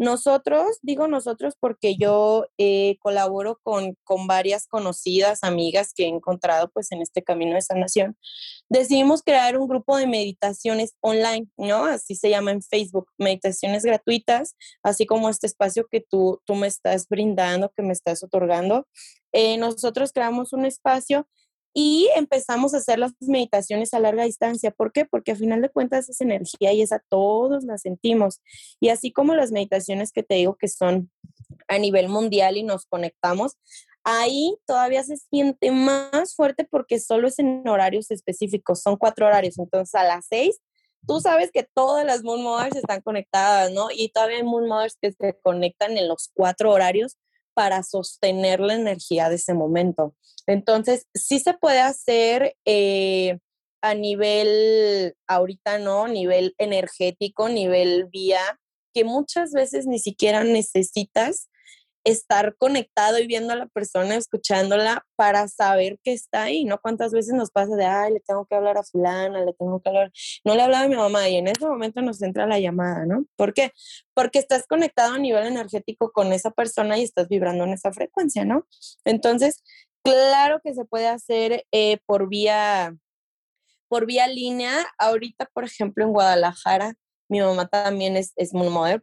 Nosotros, 0.00 0.78
digo 0.80 1.08
nosotros 1.08 1.56
porque 1.60 1.94
yo 1.94 2.46
eh, 2.56 2.96
colaboro 3.00 3.60
con, 3.62 3.98
con 4.02 4.26
varias 4.26 4.66
conocidas 4.66 5.40
amigas 5.44 5.92
que 5.94 6.04
he 6.04 6.08
encontrado 6.08 6.70
pues 6.72 6.90
en 6.90 7.02
este 7.02 7.22
camino 7.22 7.54
de 7.54 7.60
sanación, 7.60 8.16
decidimos 8.70 9.22
crear 9.22 9.58
un 9.58 9.68
grupo 9.68 9.98
de 9.98 10.06
meditaciones 10.06 10.94
online, 11.02 11.48
¿no? 11.58 11.84
Así 11.84 12.14
se 12.14 12.30
llama 12.30 12.50
en 12.50 12.62
Facebook, 12.62 13.10
meditaciones 13.18 13.82
gratuitas, 13.82 14.56
así 14.82 15.04
como 15.04 15.28
este 15.28 15.46
espacio 15.46 15.86
que 15.90 16.00
tú, 16.00 16.40
tú 16.46 16.54
me 16.54 16.66
estás 16.66 17.06
brindando, 17.06 17.70
que 17.76 17.82
me 17.82 17.92
estás 17.92 18.22
otorgando. 18.22 18.86
Eh, 19.32 19.58
nosotros 19.58 20.12
creamos 20.12 20.54
un 20.54 20.64
espacio 20.64 21.28
y 21.72 22.08
empezamos 22.16 22.74
a 22.74 22.78
hacer 22.78 22.98
las 22.98 23.12
meditaciones 23.20 23.94
a 23.94 24.00
larga 24.00 24.24
distancia. 24.24 24.70
¿Por 24.70 24.92
qué? 24.92 25.04
Porque 25.04 25.32
a 25.32 25.36
final 25.36 25.62
de 25.62 25.68
cuentas 25.68 26.08
esa 26.08 26.24
energía 26.24 26.72
y 26.72 26.82
esa 26.82 27.02
todos 27.08 27.64
la 27.64 27.78
sentimos. 27.78 28.40
Y 28.80 28.88
así 28.88 29.12
como 29.12 29.34
las 29.34 29.52
meditaciones 29.52 30.12
que 30.12 30.22
te 30.22 30.34
digo 30.34 30.56
que 30.56 30.68
son 30.68 31.10
a 31.68 31.78
nivel 31.78 32.08
mundial 32.08 32.56
y 32.56 32.64
nos 32.64 32.86
conectamos, 32.86 33.56
ahí 34.02 34.56
todavía 34.66 35.04
se 35.04 35.16
siente 35.16 35.70
más 35.70 36.34
fuerte 36.34 36.66
porque 36.68 36.98
solo 36.98 37.28
es 37.28 37.38
en 37.38 37.66
horarios 37.68 38.10
específicos, 38.10 38.82
son 38.82 38.96
cuatro 38.96 39.26
horarios. 39.26 39.58
Entonces 39.58 39.94
a 39.94 40.04
las 40.04 40.26
seis, 40.28 40.60
tú 41.06 41.20
sabes 41.20 41.50
que 41.52 41.68
todas 41.72 42.04
las 42.04 42.24
Moon 42.24 42.42
Mothers 42.42 42.76
están 42.76 43.00
conectadas, 43.02 43.70
¿no? 43.72 43.88
Y 43.94 44.08
todavía 44.10 44.38
hay 44.38 44.42
Moon 44.42 44.66
Mothers 44.66 44.96
que 45.00 45.12
se 45.12 45.38
conectan 45.40 45.96
en 45.96 46.08
los 46.08 46.30
cuatro 46.34 46.72
horarios 46.72 47.16
para 47.54 47.82
sostener 47.82 48.60
la 48.60 48.74
energía 48.74 49.28
de 49.28 49.36
ese 49.36 49.54
momento. 49.54 50.14
Entonces, 50.46 51.06
sí 51.14 51.38
se 51.40 51.54
puede 51.54 51.80
hacer 51.80 52.56
eh, 52.64 53.38
a 53.82 53.94
nivel, 53.94 55.14
ahorita 55.26 55.78
no, 55.78 56.08
nivel 56.08 56.54
energético, 56.58 57.48
nivel 57.48 58.06
vía, 58.10 58.58
que 58.94 59.04
muchas 59.04 59.52
veces 59.52 59.86
ni 59.86 59.98
siquiera 59.98 60.44
necesitas 60.44 61.49
estar 62.04 62.56
conectado 62.56 63.18
y 63.18 63.26
viendo 63.26 63.52
a 63.52 63.56
la 63.56 63.66
persona, 63.66 64.14
escuchándola 64.14 65.04
para 65.16 65.48
saber 65.48 65.98
que 66.02 66.12
está 66.12 66.44
ahí, 66.44 66.64
¿no? 66.64 66.78
¿Cuántas 66.80 67.12
veces 67.12 67.34
nos 67.34 67.50
pasa 67.50 67.76
de, 67.76 67.84
ay, 67.84 68.14
le 68.14 68.20
tengo 68.20 68.46
que 68.46 68.54
hablar 68.54 68.78
a 68.78 68.82
fulana, 68.82 69.44
le 69.44 69.52
tengo 69.52 69.80
que 69.80 69.88
hablar, 69.88 70.12
no 70.44 70.54
le 70.54 70.62
hablaba 70.62 70.84
a 70.84 70.88
mi 70.88 70.96
mamá 70.96 71.28
y 71.28 71.36
en 71.36 71.48
ese 71.48 71.66
momento 71.66 72.00
nos 72.02 72.22
entra 72.22 72.46
la 72.46 72.58
llamada, 72.58 73.06
¿no? 73.06 73.24
¿Por 73.36 73.52
qué? 73.52 73.72
Porque 74.14 74.38
estás 74.38 74.66
conectado 74.66 75.14
a 75.14 75.18
nivel 75.18 75.46
energético 75.46 76.12
con 76.12 76.32
esa 76.32 76.50
persona 76.50 76.98
y 76.98 77.02
estás 77.02 77.28
vibrando 77.28 77.64
en 77.64 77.72
esa 77.74 77.92
frecuencia, 77.92 78.44
¿no? 78.44 78.66
Entonces, 79.04 79.62
claro 80.02 80.60
que 80.62 80.74
se 80.74 80.84
puede 80.84 81.08
hacer 81.08 81.64
eh, 81.72 81.98
por 82.06 82.28
vía 82.28 82.96
por 83.88 84.06
vía 84.06 84.28
línea. 84.28 84.86
Ahorita, 84.98 85.46
por 85.52 85.64
ejemplo, 85.64 86.04
en 86.04 86.12
Guadalajara, 86.12 86.94
mi 87.30 87.40
mamá 87.40 87.68
también 87.68 88.16
es, 88.16 88.32
es 88.34 88.50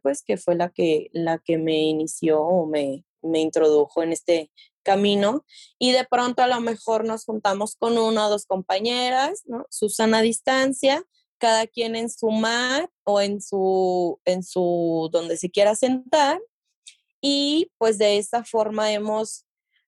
pues, 0.02 0.22
que 0.22 0.36
fue 0.36 0.56
la 0.56 0.70
que, 0.70 1.10
la 1.14 1.40
que 1.40 1.58
me 1.58 1.80
inició 1.84 2.42
o 2.42 2.66
me, 2.66 3.06
me 3.22 3.40
introdujo 3.40 4.04
en 4.04 4.12
este 4.12 4.52
camino. 4.84 5.46
Y 5.80 5.94
de 5.94 6.06
pronto 6.06 6.44
a 6.44 6.48
lo 6.48 6.60
mejor 6.60 7.06
nos 7.06 7.24
juntamos 7.24 7.76
con 7.78 7.98
una 7.98 8.28
o 8.28 8.30
dos 8.30 8.46
compañeras, 8.46 9.44
¿no? 9.46 9.66
Susana 9.70 10.18
a 10.18 10.22
distancia, 10.22 11.06
cada 11.38 11.68
quien 11.68 11.96
en 11.96 12.10
su 12.10 12.30
mat 12.30 12.90
o 13.06 13.22
en 13.22 13.42
su, 13.42 14.20
en 14.26 14.44
su, 14.44 15.10
donde 15.12 15.38
se 15.38 15.50
quiera 15.50 15.74
sentar. 15.76 16.42
Y 17.22 17.72
pues 17.78 17.98
de 17.98 18.18
esa 18.18 18.44
forma 18.44 18.92
hemos 18.92 19.46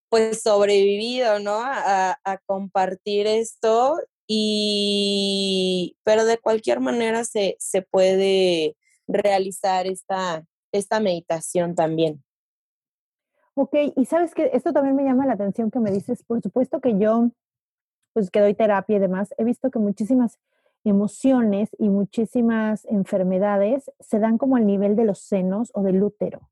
pues 0.08 0.42
sobrevivido, 0.42 1.40
¿no? 1.40 1.60
A 1.62 2.42
compartir 2.46 3.28
esto 3.28 3.98
y, 4.32 5.98
pero 6.04 6.24
de 6.24 6.38
cualquier 6.38 6.80
manera 6.80 7.24
se, 7.24 7.56
se 7.58 7.82
puede 7.82 8.78
realizar 9.08 9.88
esta, 9.88 10.46
esta 10.72 11.00
meditación 11.00 11.74
también. 11.74 12.24
Ok, 13.56 13.76
y 13.96 14.06
sabes 14.06 14.36
que 14.36 14.52
esto 14.54 14.72
también 14.72 14.96
me 14.96 15.04
llama 15.04 15.26
la 15.26 15.34
atención 15.34 15.72
que 15.72 15.80
me 15.80 15.90
dices, 15.90 16.24
por 16.24 16.42
supuesto 16.42 16.80
que 16.80 17.00
yo, 17.00 17.32
pues 18.14 18.30
que 18.30 18.40
doy 18.40 18.54
terapia 18.54 18.98
y 18.98 19.00
demás, 19.00 19.34
he 19.40 19.44
visto 19.44 19.72
que 19.72 19.80
muchísimas 19.80 20.38
emociones 20.84 21.70
y 21.80 21.90
muchísimas 21.90 22.86
enfermedades 22.86 23.92
se 24.00 24.20
dan 24.20 24.38
como 24.38 24.58
al 24.58 24.68
nivel 24.68 24.96
de 24.96 25.06
los 25.06 25.20
senos 25.20 25.72
o 25.74 25.82
del 25.82 26.04
útero. 26.04 26.52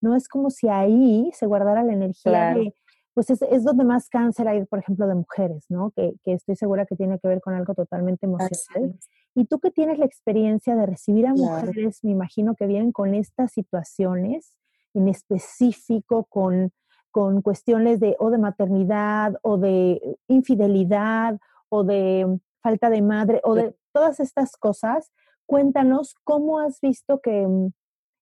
No 0.00 0.16
es 0.16 0.28
como 0.28 0.48
si 0.48 0.68
ahí 0.68 1.30
se 1.34 1.44
guardara 1.44 1.82
la 1.82 1.92
energía 1.92 2.54
de 2.54 2.74
pues 3.18 3.30
es, 3.30 3.64
donde 3.64 3.82
más 3.82 4.08
cáncer 4.08 4.46
hay, 4.46 4.64
por 4.64 4.78
ejemplo, 4.78 5.08
de 5.08 5.16
mujeres, 5.16 5.64
¿no? 5.68 5.90
Que, 5.90 6.14
estoy 6.24 6.54
segura 6.54 6.86
que 6.86 6.94
tiene 6.94 7.18
que 7.18 7.26
ver 7.26 7.40
con 7.40 7.52
algo 7.52 7.74
totalmente 7.74 8.26
emocional. 8.26 8.96
Y 9.34 9.46
tú 9.46 9.58
que 9.58 9.72
tienes 9.72 9.98
la 9.98 10.04
experiencia 10.04 10.76
de 10.76 10.86
recibir 10.86 11.26
a 11.26 11.34
mujeres, 11.34 11.98
me 12.04 12.12
imagino 12.12 12.54
que 12.54 12.68
vienen 12.68 12.92
con 12.92 13.16
estas 13.16 13.50
situaciones, 13.50 14.52
en 14.94 15.08
específico 15.08 16.26
con, 16.28 16.70
con 17.10 17.42
cuestiones 17.42 17.98
de 17.98 18.14
o 18.20 18.30
de 18.30 18.38
maternidad 18.38 19.34
o 19.42 19.58
de 19.58 20.00
infidelidad 20.28 21.40
o 21.70 21.82
de 21.82 22.38
falta 22.62 22.88
de 22.88 23.02
madre 23.02 23.40
o 23.42 23.56
de 23.56 23.74
todas 23.92 24.20
estas 24.20 24.56
cosas, 24.56 25.10
cuéntanos 25.44 26.14
cómo 26.22 26.60
has 26.60 26.80
visto 26.80 27.18
que, 27.20 27.48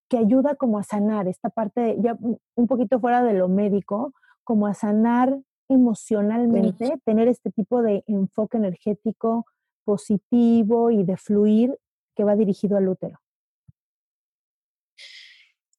que 0.09 0.17
ayuda 0.17 0.55
como 0.55 0.79
a 0.79 0.85
sanar 0.85 1.29
esta 1.29 1.51
parte, 1.51 1.99
ya 2.01 2.17
un 2.55 2.67
poquito 2.67 2.99
fuera 2.99 3.23
de 3.23 3.35
lo 3.35 3.49
médico, 3.49 4.15
como 4.47 4.69
a 4.69 4.75
sanar 4.75 5.37
emocionalmente, 5.69 6.95
tener 7.05 7.27
este 7.27 7.51
tipo 7.51 7.83
de 7.83 8.05
enfoque 8.07 8.57
energético 8.59 9.45
positivo 9.85 10.93
y 10.93 11.03
de 11.03 11.17
fluir 11.17 11.77
que 12.15 12.23
va 12.23 12.37
dirigido 12.37 12.77
al 12.77 12.89
útero. 12.89 13.19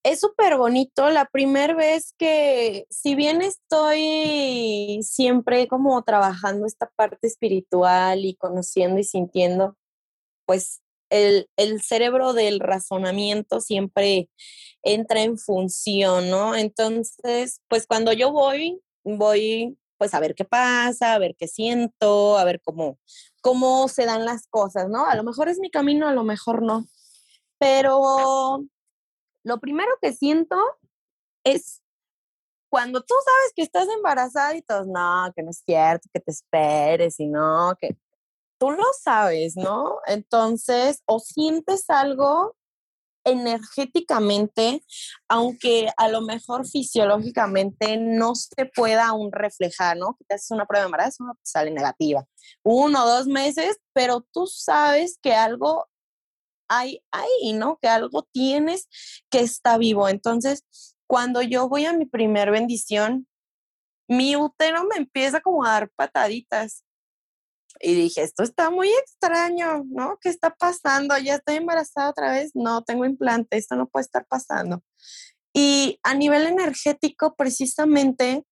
Es 0.04 0.20
súper 0.20 0.58
bonito. 0.58 1.10
La 1.10 1.26
primera 1.26 1.74
vez 1.74 2.14
que, 2.18 2.86
si 2.90 3.16
bien 3.16 3.42
estoy 3.42 5.00
siempre 5.02 5.70
como 5.70 6.02
trabajando 6.04 6.66
esta 6.66 6.90
parte 6.96 7.28
espiritual 7.28 8.26
y 8.26 8.36
conociendo 8.36 9.00
y 9.00 9.06
sintiendo, 9.06 9.78
pues 10.46 10.82
el, 11.10 11.50
el, 11.58 11.82
cerebro 11.82 12.34
del 12.34 12.60
razonamiento 12.60 13.62
siempre 13.62 14.30
entra 14.84 15.22
en 15.22 15.38
función, 15.38 16.30
¿no? 16.30 16.56
Entonces, 16.56 17.62
pues 17.68 17.88
cuando 17.88 18.14
yo 18.14 18.32
voy, 18.32 18.82
voy 19.04 19.78
pues 19.98 20.14
a 20.14 20.20
ver 20.20 20.36
qué 20.36 20.46
pasa, 20.46 21.14
a 21.14 21.20
ver 21.20 21.36
qué 21.38 21.48
siento, 21.48 22.38
a 22.38 22.44
ver 22.44 22.62
cómo, 22.62 23.00
cómo 23.42 23.88
se 23.88 24.06
dan 24.06 24.26
las 24.26 24.48
cosas, 24.48 24.90
¿no? 24.90 25.06
A 25.06 25.16
lo 25.16 25.24
mejor 25.24 25.50
es 25.50 25.60
mi 25.60 25.70
camino, 25.70 26.08
a 26.08 26.14
lo 26.14 26.24
mejor 26.24 26.62
no. 26.62 26.86
Pero 27.60 28.64
lo 29.44 29.60
primero 29.60 29.92
que 30.02 30.14
siento 30.14 30.58
es 31.44 31.82
cuando 32.70 33.02
tú 33.02 33.16
sabes 33.24 33.54
que 33.56 33.62
estás 33.64 33.88
embarazada 33.90 34.56
y 34.56 34.62
todos, 34.62 34.88
no, 34.88 35.32
que 35.36 35.44
no 35.44 35.52
es 35.52 35.64
cierto, 35.66 36.10
que 36.14 36.20
te 36.20 36.32
esperes 36.32 37.20
y 37.20 37.28
no, 37.28 37.76
que 37.80 37.98
tú 38.58 38.72
lo 38.72 38.84
sabes, 39.02 39.56
¿no? 39.56 40.00
Entonces, 40.08 41.02
o 41.06 41.20
sientes 41.20 41.90
algo 41.90 42.56
energéticamente, 43.28 44.84
aunque 45.28 45.90
a 45.98 46.08
lo 46.08 46.22
mejor 46.22 46.66
fisiológicamente 46.66 47.98
no 47.98 48.36
se 48.36 48.66
pueda 48.74 49.08
aún 49.08 49.32
reflejar, 49.32 49.98
¿no? 49.98 50.16
Que 50.18 50.26
te 50.26 50.36
haces 50.36 50.52
una 50.52 50.66
prueba 50.66 50.84
de 50.84 50.88
embarazo, 50.88 51.26
sale 51.44 51.72
negativa. 51.72 52.26
Uno 52.64 53.04
o 53.04 53.08
dos 53.08 53.28
meses, 53.28 53.78
pero 53.94 54.26
tú 54.32 54.48
sabes 54.48 55.20
que 55.22 55.34
algo 55.34 55.88
hay 56.70 57.02
ahí, 57.12 57.54
¿no? 57.54 57.78
Que 57.82 57.90
algo 57.90 58.28
tienes 58.32 58.88
que 59.30 59.40
está 59.40 59.78
vivo. 59.78 60.08
Entonces, 60.08 60.64
cuando 61.06 61.42
yo 61.42 61.68
voy 61.68 61.86
a 61.86 61.94
mi 61.94 62.06
primer 62.06 62.52
bendición, 62.52 63.28
mi 64.08 64.38
útero 64.38 64.86
me 64.86 64.96
empieza 64.98 65.42
como 65.42 65.66
a 65.66 65.72
dar 65.72 65.90
pataditas 65.96 66.86
y 67.80 67.94
dije, 67.96 68.24
esto 68.24 68.44
está 68.44 68.70
muy 68.70 68.90
extraño, 68.90 69.84
¿no? 69.90 70.18
¿Qué 70.22 70.30
está 70.30 70.56
pasando? 70.56 71.18
¿Ya 71.18 71.36
estoy 71.36 71.56
embarazada 71.56 72.10
otra 72.10 72.32
vez? 72.32 72.52
No, 72.54 72.84
tengo 72.84 73.06
implante, 73.06 73.58
esto 73.58 73.76
no 73.76 73.88
puede 73.88 74.04
estar 74.04 74.26
pasando. 74.26 74.84
Y 75.54 76.00
a 76.04 76.14
nivel 76.14 76.48
energético, 76.48 77.36
precisamente, 77.36 78.46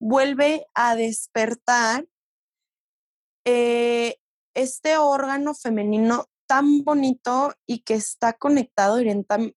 vuelve 0.00 0.66
a 0.74 0.96
despertar 0.96 2.06
eh, 3.44 4.16
este 4.54 4.98
órgano 4.98 5.54
femenino 5.54 6.26
tan 6.48 6.82
bonito 6.82 7.52
y 7.66 7.80
que 7.80 7.94
está 7.94 8.32
conectado 8.32 8.96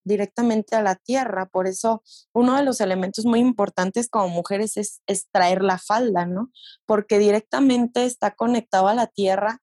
directamente 0.04 0.76
a 0.76 0.84
la 0.84 0.96
tierra. 0.96 1.48
Por 1.48 1.66
eso 1.66 2.04
uno 2.34 2.58
de 2.58 2.64
los 2.64 2.82
elementos 2.82 3.26
muy 3.26 3.40
importantes 3.40 4.10
como 4.10 4.28
mujeres 4.28 4.76
es, 4.78 5.02
traer 5.32 5.64
la 5.64 5.80
falda, 5.80 6.26
¿no? 6.26 6.52
Porque 6.86 7.18
directamente 7.18 8.06
está 8.06 8.32
conectado 8.32 8.90
a 8.90 8.94
la 8.94 9.08
tierra 9.08 9.60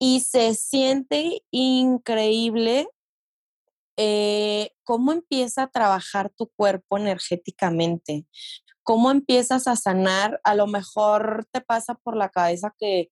y 0.00 0.20
se 0.20 0.54
siente 0.54 1.42
increíble 1.52 2.88
eh, 3.96 4.72
cómo 4.82 5.12
empieza 5.12 5.64
a 5.64 5.70
trabajar 5.70 6.30
tu 6.30 6.48
cuerpo 6.56 6.98
energéticamente, 6.98 8.26
cómo 8.82 9.12
empiezas 9.12 9.68
a 9.68 9.76
sanar. 9.76 10.40
A 10.42 10.56
lo 10.56 10.66
mejor 10.66 11.46
te 11.52 11.60
pasa 11.60 11.94
por 11.94 12.16
la 12.16 12.30
cabeza 12.30 12.74
que 12.78 13.10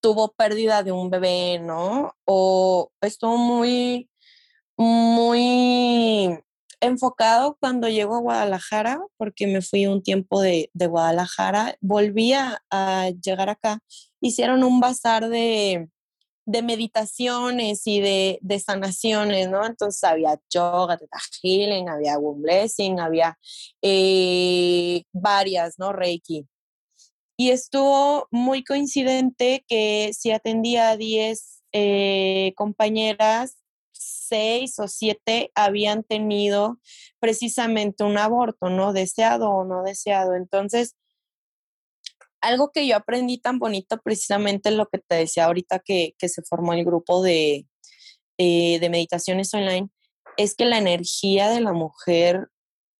tuvo 0.00 0.32
pérdida 0.32 0.82
de 0.82 0.92
un 0.92 1.10
bebé, 1.10 1.58
¿no? 1.58 2.14
O 2.24 2.90
estuvo 3.00 3.36
muy, 3.36 4.10
muy 4.76 6.38
enfocado 6.80 7.56
cuando 7.60 7.88
llego 7.88 8.16
a 8.16 8.20
Guadalajara, 8.20 9.00
porque 9.16 9.46
me 9.46 9.62
fui 9.62 9.86
un 9.86 10.02
tiempo 10.02 10.40
de, 10.40 10.70
Guadalajara, 10.74 11.76
volví 11.80 12.32
a, 12.32 12.60
llegar 13.22 13.48
acá, 13.50 13.80
hicieron 14.20 14.64
un 14.64 14.80
bazar 14.80 15.28
de, 15.28 15.88
meditaciones 16.46 17.86
y 17.86 18.00
de, 18.00 18.62
sanaciones, 18.64 19.48
¿no? 19.50 19.66
Entonces 19.66 20.04
había 20.04 20.38
yoga, 20.50 20.96
teta 20.96 21.18
healing, 21.42 21.88
había 21.88 22.18
womb 22.18 22.42
blessing, 22.42 23.00
había 23.00 23.36
eh, 23.82 25.02
varias, 25.12 25.78
¿no? 25.78 25.92
Reiki. 25.92 26.46
Y 27.36 27.50
estuvo 27.50 28.28
muy 28.30 28.64
coincidente 28.64 29.64
que 29.68 30.12
si 30.14 30.30
atendía 30.30 30.90
a 30.90 30.96
10 30.96 31.62
eh, 31.72 32.54
compañeras, 32.56 33.58
seis 33.92 34.78
o 34.78 34.88
siete 34.88 35.50
habían 35.54 36.02
tenido 36.02 36.78
precisamente 37.18 38.04
un 38.04 38.18
aborto, 38.18 38.70
no 38.70 38.92
deseado 38.92 39.50
o 39.50 39.64
no 39.64 39.82
deseado. 39.82 40.34
Entonces, 40.34 40.96
algo 42.40 42.70
que 42.72 42.86
yo 42.86 42.96
aprendí 42.96 43.38
tan 43.38 43.58
bonito, 43.58 44.00
precisamente 44.02 44.70
lo 44.70 44.86
que 44.86 44.98
te 44.98 45.16
decía 45.16 45.46
ahorita 45.46 45.80
que, 45.80 46.14
se 46.18 46.42
formó 46.42 46.72
el 46.74 46.84
grupo 46.84 47.22
de, 47.22 47.66
eh, 48.38 48.78
de 48.78 48.90
meditaciones 48.90 49.52
online, 49.54 49.88
es 50.36 50.54
que 50.54 50.66
la 50.66 50.78
energía 50.78 51.48
de 51.48 51.60
la 51.60 51.72
mujer 51.72 52.48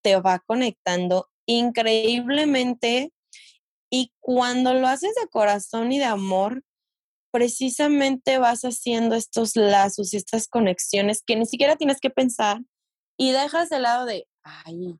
te 0.01 0.15
va 0.17 0.39
conectando 0.39 1.29
increíblemente 1.45 3.11
y 3.89 4.11
cuando 4.19 4.73
lo 4.73 4.87
haces 4.87 5.15
de 5.15 5.27
corazón 5.29 5.91
y 5.91 5.99
de 5.99 6.05
amor, 6.05 6.63
precisamente 7.31 8.37
vas 8.37 8.61
haciendo 8.61 9.15
estos 9.15 9.55
lazos 9.55 10.13
y 10.13 10.17
estas 10.17 10.47
conexiones 10.47 11.21
que 11.25 11.35
ni 11.35 11.45
siquiera 11.45 11.75
tienes 11.75 11.99
que 11.99 12.09
pensar 12.09 12.61
y 13.17 13.31
dejas 13.31 13.69
de 13.69 13.79
lado 13.79 14.05
de, 14.05 14.27
ay, 14.43 14.99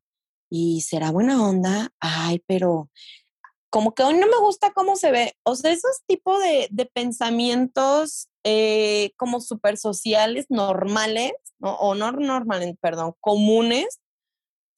¿y 0.50 0.82
será 0.82 1.12
buena 1.12 1.42
onda? 1.42 1.90
Ay, 2.00 2.44
pero 2.48 2.90
como 3.70 3.94
que 3.94 4.04
hoy 4.04 4.18
no 4.18 4.28
me 4.28 4.38
gusta 4.40 4.72
cómo 4.74 4.96
se 4.96 5.12
ve. 5.12 5.36
O 5.44 5.56
sea, 5.56 5.72
esos 5.72 6.02
tipos 6.08 6.40
de, 6.40 6.90
pensamientos 6.94 8.30
eh, 8.44 9.12
como 9.18 9.42
súper 9.42 9.78
sociales, 9.78 10.46
normales, 10.50 11.34
o 11.60 11.96
no 11.96 12.12
normales, 12.12 12.76
perdón, 12.80 13.14
comunes, 13.20 14.00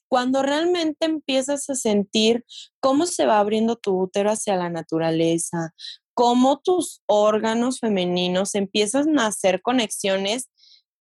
cuando 0.09 0.41
realmente 0.41 1.05
empiezas 1.05 1.69
a 1.69 1.75
sentir 1.75 2.43
cómo 2.81 3.05
se 3.05 3.25
va 3.25 3.39
abriendo 3.39 3.77
tu 3.77 3.97
útero 3.97 4.31
hacia 4.31 4.57
la 4.57 4.69
naturaleza, 4.69 5.73
cómo 6.13 6.59
tus 6.59 7.01
órganos 7.05 7.79
femeninos 7.79 8.55
empiezan 8.55 9.19
a 9.19 9.27
hacer 9.27 9.61
conexiones, 9.61 10.49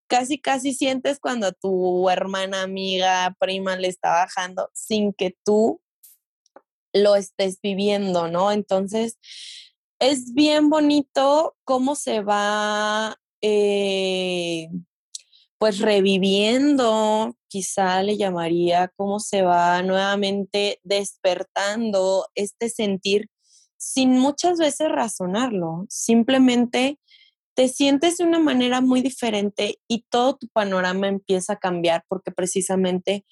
casi, 0.07 0.39
casi 0.39 0.73
sientes 0.73 1.19
cuando 1.19 1.47
a 1.47 1.51
tu 1.51 2.09
hermana, 2.09 2.61
amiga, 2.61 3.35
prima 3.39 3.75
le 3.75 3.89
está 3.89 4.11
bajando 4.11 4.69
sin 4.73 5.11
que 5.11 5.35
tú 5.43 5.81
lo 6.93 7.15
estés 7.15 7.59
viviendo, 7.61 8.27
¿no? 8.27 8.51
Entonces, 8.51 9.17
es 9.99 10.33
bien 10.33 10.69
bonito 10.69 11.55
cómo 11.65 11.95
se 11.95 12.21
va, 12.21 13.17
eh, 13.41 14.69
pues, 15.59 15.79
reviviendo, 15.79 17.35
quizá 17.49 18.01
le 18.01 18.17
llamaría, 18.17 18.91
cómo 18.95 19.19
se 19.19 19.43
va 19.43 19.81
nuevamente 19.83 20.79
despertando 20.83 22.27
este 22.35 22.69
sentir 22.69 23.27
sin 23.77 24.11
muchas 24.11 24.57
veces 24.57 24.89
razonarlo, 24.89 25.85
simplemente 25.89 26.99
te 27.55 27.67
sientes 27.67 28.17
de 28.17 28.25
una 28.25 28.39
manera 28.39 28.81
muy 28.81 29.01
diferente 29.01 29.79
y 29.87 30.05
todo 30.09 30.37
tu 30.37 30.47
panorama 30.49 31.07
empieza 31.07 31.53
a 31.53 31.59
cambiar 31.59 32.03
porque 32.07 32.31
precisamente 32.31 33.25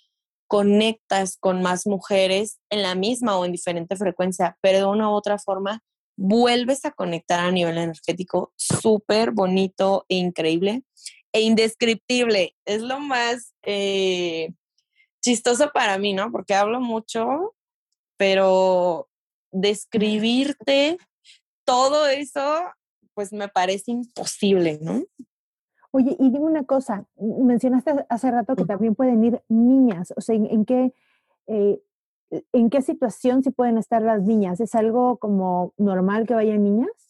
conectas 0.48 1.38
con 1.40 1.62
más 1.62 1.88
mujeres 1.88 2.60
en 2.70 2.82
la 2.82 2.96
misma 2.96 3.38
o 3.38 3.46
en 3.46 3.52
diferente 3.52 3.96
frecuencia, 3.96 4.58
pero 4.62 4.80
de 4.80 4.86
una 4.86 5.10
u 5.10 5.14
otra 5.14 5.38
forma 5.38 5.82
vuelves 6.18 6.84
a 6.86 6.92
conectar 6.92 7.40
a 7.40 7.52
nivel 7.52 7.78
energético 7.78 8.54
súper 8.58 9.32
bonito 9.32 10.06
e 10.10 10.16
increíble 10.16 10.84
e 11.38 11.42
indescriptible. 11.42 12.56
Es 12.66 12.82
lo 12.82 13.00
más 13.00 13.54
eh, 13.64 14.54
chistoso 15.22 15.72
para 15.74 15.98
mí, 15.98 16.14
¿no? 16.14 16.32
Porque 16.32 16.56
hablo 16.56 16.82
mucho, 16.82 17.54
pero 18.18 19.08
describirte 19.52 20.98
todo 21.64 22.08
eso, 22.08 22.62
pues 23.14 23.32
me 23.32 23.48
parece 23.48 23.92
imposible, 23.92 24.80
¿no? 24.82 25.04
Oye, 25.92 26.16
y 26.20 26.30
dime 26.30 26.46
una 26.46 26.64
cosa, 26.66 27.06
mencionaste 27.18 28.06
hace 28.10 28.32
rato 28.32 28.56
que 28.56 28.66
también 28.66 28.96
pueden 28.96 29.24
ir 29.24 29.42
niñas, 29.48 30.14
o 30.16 30.22
sea, 30.22 30.36
¿en, 30.36 30.66
qué, 30.66 30.94
eh, 31.48 31.82
¿en 32.52 32.70
qué 32.70 32.82
situación 32.82 33.44
sí 33.44 33.52
pueden 33.52 33.78
estar 33.78 34.02
las 34.02 34.22
niñas? 34.22 34.60
¿Es 34.60 34.76
algo 34.76 35.18
como 35.18 35.74
normal 35.78 36.28
que 36.28 36.36
vayan 36.36 36.64
niñas? 36.64 37.07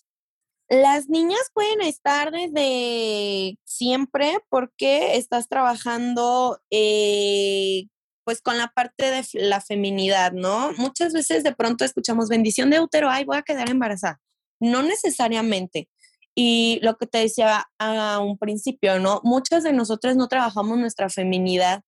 Las 0.70 1.08
niñas 1.08 1.40
pueden 1.54 1.82
estar 1.82 2.32
desde 2.32 3.58
siempre 3.64 4.40
porque 4.50 5.16
estás 5.16 5.48
trabajando 5.48 6.60
eh, 6.72 7.86
pues 8.26 8.42
con 8.42 8.58
la 8.58 8.68
parte 8.68 9.10
de 9.10 9.26
la 9.34 9.62
feminidad, 9.62 10.34
¿no? 10.34 10.74
Muchas 10.74 11.14
veces 11.14 11.44
de 11.44 11.56
pronto 11.56 11.86
escuchamos 11.86 12.28
bendición 12.28 12.70
de 12.70 12.82
útero, 12.82 13.10
ay, 13.10 13.24
voy 13.24 13.38
a 13.38 13.44
quedar 13.44 13.70
embarazada. 13.70 14.20
No 14.60 14.84
necesariamente. 14.84 15.88
Y 16.36 16.80
lo 16.82 16.98
que 16.98 17.08
te 17.08 17.20
decía 17.20 17.66
a 17.80 18.20
un 18.20 18.38
principio, 18.38 19.00
¿no? 19.00 19.22
Muchas 19.24 19.64
de 19.64 19.72
nosotras 19.72 20.18
no 20.18 20.28
trabajamos 20.28 20.78
nuestra 20.78 21.10
feminidad 21.10 21.84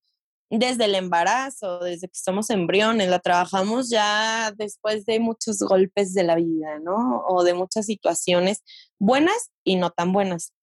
desde 0.50 0.86
el 0.86 0.96
embarazo, 0.96 1.80
desde 1.80 2.08
que 2.08 2.20
somos 2.20 2.50
embriones, 2.50 3.10
la 3.10 3.20
trabajamos 3.20 3.90
ya 3.90 4.52
después 4.58 5.06
de 5.06 5.20
muchos 5.20 5.60
golpes 5.60 6.14
de 6.14 6.24
la 6.24 6.36
vida, 6.36 6.80
¿no? 6.80 7.24
O 7.28 7.44
de 7.44 7.54
muchas 7.54 7.86
situaciones 7.86 8.64
buenas 8.98 9.52
y 9.64 9.76
no 9.76 9.92
tan 9.92 10.12
buenas. 10.12 10.54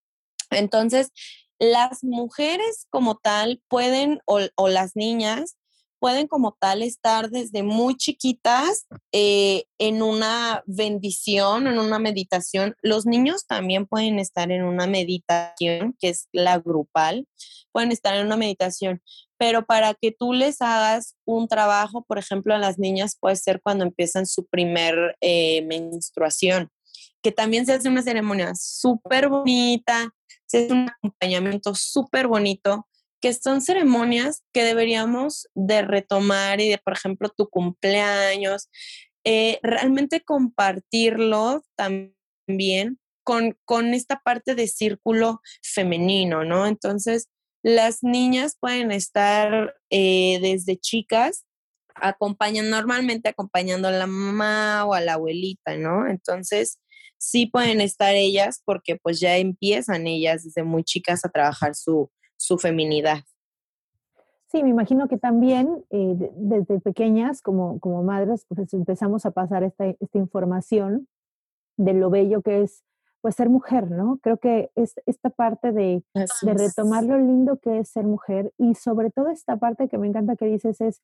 Entonces, 0.51 1.11
las 1.59 2.03
mujeres 2.05 2.87
como 2.90 3.16
tal 3.16 3.62
pueden, 3.68 4.20
o, 4.27 4.68
las 4.68 4.96
niñas, 4.96 5.57
pueden 5.99 6.27
como 6.27 6.57
tal 6.61 6.83
estar 6.83 7.31
desde 7.31 7.62
muy 7.62 7.96
chiquitas 7.96 8.87
eh, 9.12 9.64
en 9.79 10.03
una 10.03 10.62
bendición, 10.66 11.66
en 11.66 11.79
una 11.79 11.99
meditación. 11.99 12.77
Los 12.83 13.07
niños 13.07 13.46
también 13.46 13.87
pueden 13.87 14.18
estar 14.18 14.51
en 14.51 14.64
una 14.64 14.87
meditación, 14.87 15.96
que 15.99 16.11
es 16.11 16.29
la 16.33 16.59
grupal, 16.59 17.27
pueden 17.72 17.92
estar 17.92 18.14
en 18.16 18.27
una 18.27 18.37
meditación, 18.37 19.03
pero 19.38 19.64
para 19.64 19.94
que 19.94 20.12
tú 20.12 20.33
les 20.33 20.61
hagas 20.62 21.16
un 21.25 21.49
trabajo, 21.49 22.05
por 22.07 22.18
ejemplo, 22.18 22.55
a 22.55 22.59
las 22.59 22.79
niñas 22.79 23.16
puede 23.20 23.37
ser 23.37 23.61
cuando 23.62 23.85
empiezan 23.85 24.27
su 24.27 24.46
primer 24.46 25.16
eh, 25.20 25.62
menstruación, 25.62 26.70
que 27.22 27.33
también 27.33 27.66
se 27.66 27.75
hace 27.75 27.88
una 27.88 28.03
ceremonia 28.03 28.53
súper 28.55 29.29
bonita, 29.29 30.11
se 30.46 30.64
hace 30.64 30.72
un 30.72 30.88
acompañamiento 30.88 31.75
súper 31.75 32.29
bonito 32.29 32.87
que 33.20 33.33
son 33.33 33.61
ceremonias 33.61 34.42
que 34.53 34.62
deberíamos 34.62 35.49
de 35.55 35.83
retomar 35.83 36.61
y 36.61 36.68
de, 36.68 36.79
por 36.79 36.92
ejemplo, 36.92 37.31
tu 37.35 37.49
cumpleaños, 37.49 38.68
eh, 39.25 39.59
realmente 39.62 40.20
compartirlo 40.20 41.64
también 41.77 42.99
con, 43.25 43.59
con 43.64 43.94
esta 43.94 44.20
parte 44.20 44.55
de 44.55 44.68
círculo 44.68 45.40
femenino, 45.62 46.44
¿no? 46.44 46.66
Entonces, 46.66 47.29
las 47.66 48.05
niñas 48.05 48.57
pueden 48.61 48.92
estar 48.92 49.74
eh, 49.90 50.38
desde 50.40 50.76
chicas 50.76 51.44
acompañan 51.96 52.70
normalmente 52.70 53.29
acompañando 53.29 53.88
a 53.88 53.90
la 53.90 54.07
mamá 54.07 54.85
o 54.85 54.94
a 54.94 55.00
la 55.00 55.14
abuelita, 55.14 55.76
¿no? 55.76 56.07
Entonces, 56.07 56.79
sí 57.18 57.46
pueden 57.46 57.81
estar 57.81 58.14
ellas 58.14 58.62
porque 58.64 58.94
pues 58.94 59.18
ya 59.18 59.37
empiezan 59.38 60.07
ellas 60.07 60.44
desde 60.44 60.62
muy 60.62 60.85
chicas 60.85 61.24
a 61.24 61.29
trabajar 61.29 61.74
su, 61.74 62.09
su 62.37 62.57
feminidad. 62.57 63.24
Sí, 64.52 64.62
me 64.62 64.68
imagino 64.68 65.09
que 65.09 65.18
también 65.18 65.85
eh, 65.90 66.14
desde 66.37 66.79
pequeñas, 66.79 67.42
como, 67.42 67.81
como 67.81 68.05
madres, 68.05 68.44
pues 68.46 68.72
empezamos 68.74 69.26
a 69.26 69.33
pasar 69.33 69.64
esta, 69.64 69.87
esta 69.87 70.18
información 70.18 71.09
de 71.76 71.94
lo 71.94 72.11
bello 72.11 72.42
que 72.42 72.62
es 72.62 72.85
pues 73.27 73.35
ser 73.35 73.51
mujer, 73.51 73.91
¿no? 73.91 74.21
Creo 74.23 74.37
que 74.37 74.71
es 74.77 74.95
esta 75.05 75.31
parte 75.31 75.73
de, 75.73 76.05
de, 76.15 76.55
retomar 76.55 77.03
lo 77.03 77.19
lindo 77.19 77.59
que 77.59 77.81
es 77.81 77.89
ser 77.89 78.05
mujer 78.05 78.53
y 78.57 78.77
sobre 78.77 79.11
todo 79.11 79.31
esta 79.31 79.57
parte 79.57 79.89
que 79.89 79.99
me 79.99 80.07
encanta 80.07 80.37
que 80.37 80.47
dices 80.47 80.81
es 80.81 81.03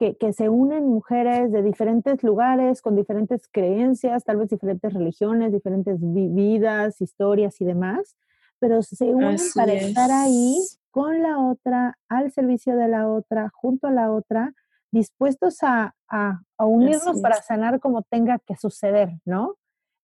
que, 0.00 0.16
que, 0.16 0.32
se 0.32 0.48
unen 0.48 0.88
mujeres 0.88 1.52
de 1.52 1.62
diferentes 1.62 2.24
lugares, 2.24 2.82
con 2.82 2.96
diferentes 2.96 3.46
creencias, 3.52 4.24
tal 4.24 4.38
vez 4.38 4.48
diferentes 4.48 4.92
religiones, 4.92 5.52
diferentes 5.52 5.98
vidas, 6.00 7.00
historias 7.00 7.60
y 7.60 7.66
demás, 7.66 8.16
pero 8.58 8.82
se 8.82 9.04
unen 9.04 9.36
para 9.54 9.74
estar 9.74 10.10
ahí 10.10 10.58
con 10.90 11.22
la 11.22 11.38
otra, 11.38 11.96
al 12.08 12.32
servicio 12.32 12.76
de 12.76 12.88
la 12.88 13.06
otra, 13.06 13.48
junto 13.54 13.86
a 13.86 13.92
la 13.92 14.10
otra, 14.10 14.54
dispuestos 14.90 15.62
a, 15.62 15.94
a, 16.08 16.40
unirnos 16.58 17.20
para 17.20 17.40
sanar 17.42 17.78
como 17.78 18.02
tenga 18.02 18.40
que 18.40 18.56
suceder, 18.56 19.12
¿no? 19.24 19.54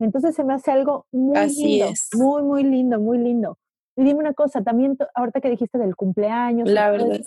Entonces 0.04 0.34
se 0.34 0.44
me 0.44 0.54
hace 0.54 0.70
algo 0.70 1.06
muy 1.12 1.38
lindo, 1.48 1.86
muy, 2.14 2.42
muy 2.42 2.62
lindo, 2.62 3.00
muy 3.00 3.18
lindo. 3.18 3.58
Y 3.96 4.04
dime 4.04 4.20
una 4.20 4.34
cosa, 4.34 4.62
también 4.62 4.96
ahorita 5.14 5.40
que 5.40 5.50
dijiste 5.50 5.78
del 5.78 5.96
cumpleaños, 5.96 6.68
la 6.68 6.90
verdad, 6.90 7.20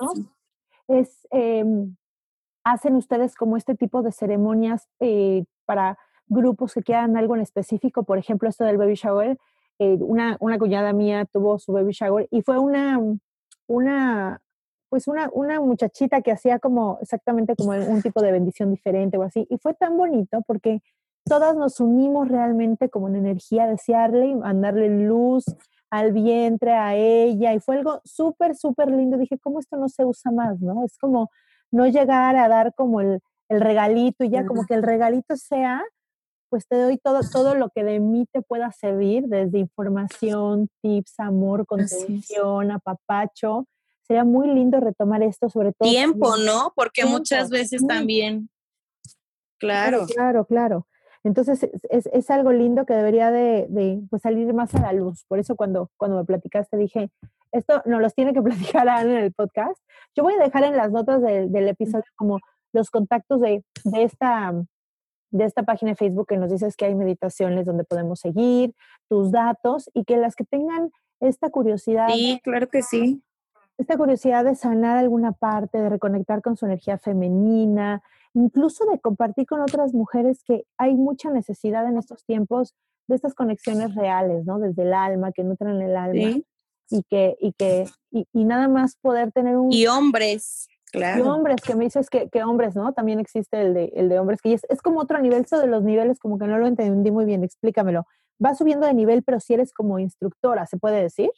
es, 0.88 1.28
em, 1.32 1.96
hacen 2.63 2.96
ustedes 2.96 3.36
como 3.36 3.58
este 3.58 3.76
tipo 3.76 4.02
de 4.02 4.12
ceremonias 4.12 4.88
eh, 5.00 5.46
para 5.66 5.98
grupos 6.28 6.74
que 6.74 6.84
quieran 6.84 7.16
algo 7.16 7.36
en 7.36 7.42
específico, 7.42 8.04
por 8.04 8.18
ejemplo, 8.18 8.50
esto 8.50 8.66
del 8.66 8.78
baby 8.78 8.96
shower, 8.96 9.38
eh, 9.80 9.98
una, 10.02 10.38
una 10.40 10.58
cuñada 10.58 10.92
mía 10.92 11.26
tuvo 11.26 11.60
su 11.60 11.72
baby 11.72 11.94
shower 11.94 12.28
y 12.32 12.42
fue 12.42 12.58
una, 12.58 13.00
una, 13.68 14.42
pues 14.90 15.08
una, 15.08 15.30
una 15.32 15.62
muchachita 15.62 16.22
que 16.22 16.32
hacía 16.32 16.60
como 16.60 16.98
exactamente 17.02 17.56
como 17.56 17.72
un 17.72 18.02
tipo 18.02 18.22
de 18.22 18.32
bendición 18.32 18.72
diferente 18.72 19.18
o 19.18 19.24
así. 19.24 19.46
Y 19.50 19.58
fue 19.58 19.74
tan 19.74 19.96
bonito 19.96 20.42
porque 20.48 20.82
todas 21.28 21.56
nos 21.56 21.80
unimos 21.80 22.28
realmente 22.28 22.90
como 22.90 23.08
en 23.08 23.16
energía, 23.16 23.68
desearle 23.68 24.28
y 24.28 24.36
mandarle 24.36 24.90
luz 24.90 25.46
al 25.90 26.12
vientre, 26.12 26.74
a 26.74 26.96
ella. 26.96 27.54
Y 27.54 27.60
fue 27.60 27.78
algo 27.78 28.02
súper, 28.04 28.56
súper 28.56 28.90
lindo. 28.90 29.18
Dije, 29.18 29.38
¿cómo 29.40 29.60
esto 29.60 29.78
no 29.78 29.90
se 29.90 30.06
usa 30.06 30.32
más? 30.32 30.60
¿No? 30.60 30.84
Es 30.86 30.98
como 30.98 31.30
no 31.72 31.88
llegar 31.88 32.36
a 32.36 32.48
dar 32.48 32.74
como 32.76 33.02
el, 33.02 33.20
el 33.50 33.62
regalito 33.62 34.24
y 34.24 34.30
ya 34.30 34.46
como 34.46 34.66
que 34.66 34.74
el 34.74 34.84
regalito 34.84 35.36
sea 35.36 35.84
pues 36.50 36.68
te 36.68 36.78
doy 36.78 36.98
todo, 36.98 37.20
todo 37.32 37.56
lo 37.56 37.70
que 37.70 37.84
de 37.84 38.00
mí 38.00 38.26
te 38.32 38.42
pueda 38.42 38.72
servir, 38.72 39.26
desde 39.28 39.60
información, 39.60 40.70
tips, 40.82 41.20
amor, 41.20 41.66
contención, 41.66 42.72
apapacho. 42.72 43.68
Sería 44.04 44.24
muy 44.24 44.48
lindo 44.48 44.80
retomar 44.80 45.22
esto, 45.24 45.50
sobre 45.50 45.74
todo. 45.74 45.90
Tiempo, 45.90 46.38
¿no? 46.38 46.72
Porque 46.76 47.06
muchas 47.06 47.50
veces 47.50 47.86
también. 47.86 48.50
Claro. 49.60 50.06
Claro, 50.08 50.46
claro. 50.46 50.88
Entonces 51.28 51.70
es, 51.90 52.06
es, 52.08 52.32
algo 52.32 52.54
lindo 52.54 52.86
que 52.86 52.94
debería 52.94 53.32
de, 53.32 53.68
de 53.70 54.02
pues, 54.10 54.22
salir 54.22 54.54
más 54.54 54.74
a 54.76 54.80
la 54.80 54.94
luz. 54.94 55.26
Por 55.28 55.40
eso 55.40 55.56
cuando, 55.56 55.92
cuando 55.98 56.18
me 56.18 56.24
platicaste 56.24 56.78
dije, 56.78 57.12
esto 57.52 57.82
no 57.86 58.00
los 58.00 58.16
tiene 58.16 58.34
que 58.34 58.42
platicar 58.78 58.88
Ana 58.88 59.20
en 59.20 59.24
el 59.26 59.34
podcast. 59.34 59.78
Yo 60.16 60.24
voy 60.24 60.34
a 60.34 60.44
dejar 60.44 60.63
en 60.63 60.78
las 60.78 60.92
notas 60.92 61.22
del, 61.22 61.52
del 61.52 61.68
episodio 61.68 62.06
como 62.16 62.40
los 62.72 62.90
contactos 62.90 63.42
de, 63.42 63.63
de 63.84 64.04
esta 64.04 64.54
de 65.30 65.44
esta 65.44 65.63
página 65.63 65.92
de 65.92 65.96
Facebook 65.98 66.28
que 66.28 66.38
nos 66.38 66.50
dices 66.50 66.78
que 66.78 66.86
hay 66.86 66.96
meditaciones 66.96 67.66
donde 67.66 67.84
podemos 67.84 68.22
seguir, 68.22 68.74
tus 69.10 69.30
datos 69.30 69.90
y 69.94 70.06
que 70.06 70.16
las 70.16 70.36
que 70.36 70.46
tengan 70.46 70.90
esta 71.20 71.50
curiosidad. 71.50 72.08
Sí, 72.08 72.40
claro 72.44 72.70
que 72.70 72.82
sí. 72.82 73.22
Esta 73.78 73.98
curiosidad 73.98 74.46
de 74.46 74.56
sanar 74.56 74.98
alguna 74.98 75.34
parte, 75.34 75.80
de 75.80 75.90
reconectar 75.90 76.42
con 76.42 76.56
su 76.56 76.66
energía 76.66 76.98
femenina, 76.98 78.02
incluso 78.38 78.86
de 78.86 79.00
compartir 79.00 79.45
con 79.45 79.62
otras 79.62 79.93
mujeres 79.93 80.43
que 80.45 80.65
hay 80.78 80.95
mucha 80.95 81.30
necesidad 81.32 81.88
en 81.88 81.97
estos 81.97 82.23
tiempos 82.26 82.76
de 83.08 83.15
estas 83.15 83.34
conexiones 83.34 83.95
reales, 83.95 84.45
¿no? 84.45 84.60
Desde 84.60 84.84
el 84.84 84.93
alma, 84.93 85.32
que 85.32 85.43
nutren 85.43 85.82
el 85.82 85.95
alma. 85.95 86.41
Y 86.89 87.04
que, 87.10 87.36
y 87.41 87.52
que, 87.52 87.86
y 88.12 88.45
nada 88.45 88.69
más 88.69 88.95
poder 89.02 89.34
tener 89.34 89.58
un... 89.58 89.73
Y 89.73 89.88
hombres 89.88 90.69
y 90.93 91.21
hombres, 91.21 91.58
que 91.62 91.76
me 91.76 91.86
dices 91.86 92.10
que, 92.10 92.30
que, 92.30 92.43
hombres, 92.43 92.76
¿no? 92.76 92.93
También 92.93 93.19
existe 93.19 93.62
el 93.62 93.73
de, 93.73 93.91
el 93.95 94.10
de 94.10 94.19
hombres, 94.19 94.41
que 94.41 94.54
es, 94.54 94.65
es 94.69 94.82
como 94.82 95.02
otro 95.02 95.19
nivel, 95.19 95.43
eso 95.43 95.60
de 95.60 95.67
los 95.67 95.84
niveles, 95.84 96.19
como 96.19 96.39
que 96.39 96.47
no 96.47 96.58
lo 96.58 96.67
entendí 96.67 97.12
muy 97.12 97.26
bien, 97.26 97.43
explícamelo. 97.43 98.06
Va 98.43 98.56
subiendo 98.56 98.88
de 98.88 98.93
nivel, 98.93 99.23
pero 99.23 99.39
si 99.39 99.54
eres 99.54 99.73
como 99.73 100.00
instructora, 100.00 100.65
¿se 100.65 100.78
puede 100.78 101.02
decir? 101.02 101.30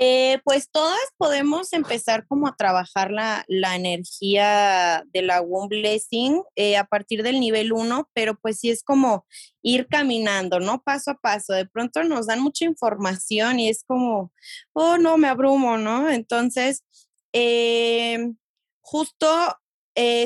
Eh, 0.00 0.38
pues 0.44 0.70
todas 0.70 1.00
podemos 1.16 1.72
empezar 1.72 2.24
como 2.28 2.46
a 2.46 2.54
trabajar 2.56 3.10
la, 3.10 3.44
la 3.48 3.74
energía 3.74 5.04
de 5.12 5.22
la 5.22 5.40
Womb 5.40 5.70
Blessing 5.70 6.40
eh, 6.54 6.76
a 6.76 6.84
partir 6.84 7.24
del 7.24 7.40
nivel 7.40 7.72
1, 7.72 8.08
pero 8.14 8.38
pues 8.38 8.60
sí 8.60 8.70
es 8.70 8.84
como 8.84 9.26
ir 9.60 9.88
caminando, 9.88 10.60
¿no? 10.60 10.82
Paso 10.84 11.10
a 11.10 11.18
paso. 11.18 11.52
De 11.52 11.66
pronto 11.66 12.04
nos 12.04 12.28
dan 12.28 12.40
mucha 12.40 12.64
información 12.64 13.58
y 13.58 13.68
es 13.68 13.82
como, 13.82 14.32
oh, 14.72 14.98
no, 14.98 15.18
me 15.18 15.26
abrumo, 15.26 15.78
¿no? 15.78 16.08
Entonces, 16.08 16.84
eh, 17.32 18.32
justo 18.80 19.28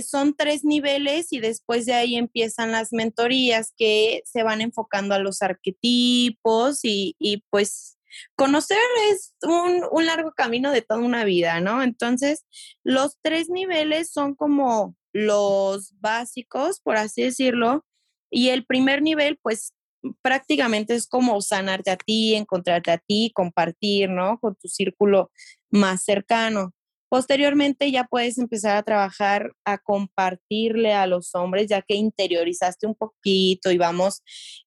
son 0.07 0.35
tres 0.37 0.65
niveles 0.65 1.33
y 1.33 1.41
después 1.41 1.87
de 1.87 1.95
ahí 1.95 2.17
empiezan 2.17 2.73
las 2.73 2.93
mentorías 2.93 3.73
que 3.75 4.23
se 4.27 4.43
van 4.43 4.61
enfocando 4.61 5.15
a 5.15 5.19
los 5.19 5.41
arquetipos 5.41 6.81
y, 6.85 7.17
y 7.19 7.43
pues 7.49 7.97
conocer 8.37 8.79
es 9.11 9.35
un, 9.42 9.85
un, 9.90 10.07
largo 10.07 10.33
camino 10.33 10.70
de 10.72 10.83
toda 10.83 11.01
una 11.01 11.25
vida, 11.25 11.61
¿no? 11.61 11.83
Entonces, 11.83 12.44
los 12.85 13.18
tres 13.22 13.48
niveles 13.48 14.12
son 14.12 14.35
como 14.35 14.96
los 15.12 15.94
básicos, 16.01 16.81
por 16.81 16.96
así 16.96 17.22
decirlo, 17.22 17.85
y 18.31 18.48
el 18.48 18.64
primer 18.64 19.03
nivel, 19.03 19.38
pues 19.42 19.75
prácticamente 20.22 20.94
es 20.94 21.07
como 21.07 21.40
sanarte 21.40 21.90
a 21.90 21.96
ti, 21.96 22.35
encontrarte 22.35 22.90
a 22.90 22.98
ti, 22.98 23.31
compartir, 23.35 24.11
¿no? 24.11 24.38
Con 24.38 24.57
tu 24.57 24.68
círculo 24.68 25.31
más 25.70 26.05
cercano. 26.05 26.72
Posteriormente 27.12 27.90
ya 27.90 28.05
puedes 28.05 28.38
empezar 28.38 28.75
a 28.75 28.83
trabajar, 28.83 29.53
a 29.66 29.77
compartirle 29.77 30.94
a 30.94 31.07
los 31.07 31.35
hombres, 31.35 31.66
ya 31.66 31.83
que 31.83 31.94
interiorizaste 31.94 32.87
un 32.87 32.94
poquito 32.94 33.70
y 33.70 33.77
vamos 33.77 34.22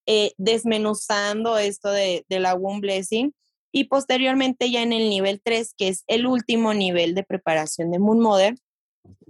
eh, 0.05 0.34
desmenuzando 0.38 1.58
esto 1.58 1.89
de, 1.89 2.23
de 2.29 2.39
la 2.39 2.53
womb 2.53 2.81
blessing. 2.81 3.34
Y 3.71 3.86
posteriormente 3.86 4.69
ya 4.69 4.84
en 4.84 4.93
el 4.93 5.10
nivel 5.10 5.41
3, 5.43 5.73
que 5.75 5.88
es 5.88 6.03
el 6.05 6.27
último 6.27 6.75
nivel 6.75 7.15
de 7.15 7.23
preparación 7.23 7.89
de 7.89 7.97
Moon 7.97 8.19
Mother, 8.19 8.53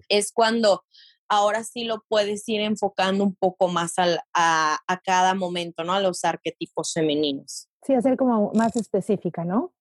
es 0.10 0.34
cuando 0.34 0.84
ahora 1.30 1.63
sí 1.63 1.86
lo 1.86 2.04
puedes 2.10 2.45
ir 2.49 2.60
enfocando 2.60 3.23
un 3.23 3.34
poco 3.34 3.69
más 3.69 3.93
a, 3.97 4.19
a, 4.34 5.01
cada 5.06 5.36
momento, 5.36 5.86
¿no? 5.86 5.93
A 5.93 6.01
los 6.01 6.25
arquetipos 6.25 6.91
femeninos. 6.91 7.69
Sí, 7.82 7.93
hacer 7.93 8.17
como 8.17 8.51
más 8.56 8.75
específica, 8.75 9.45
¿no? 9.45 9.71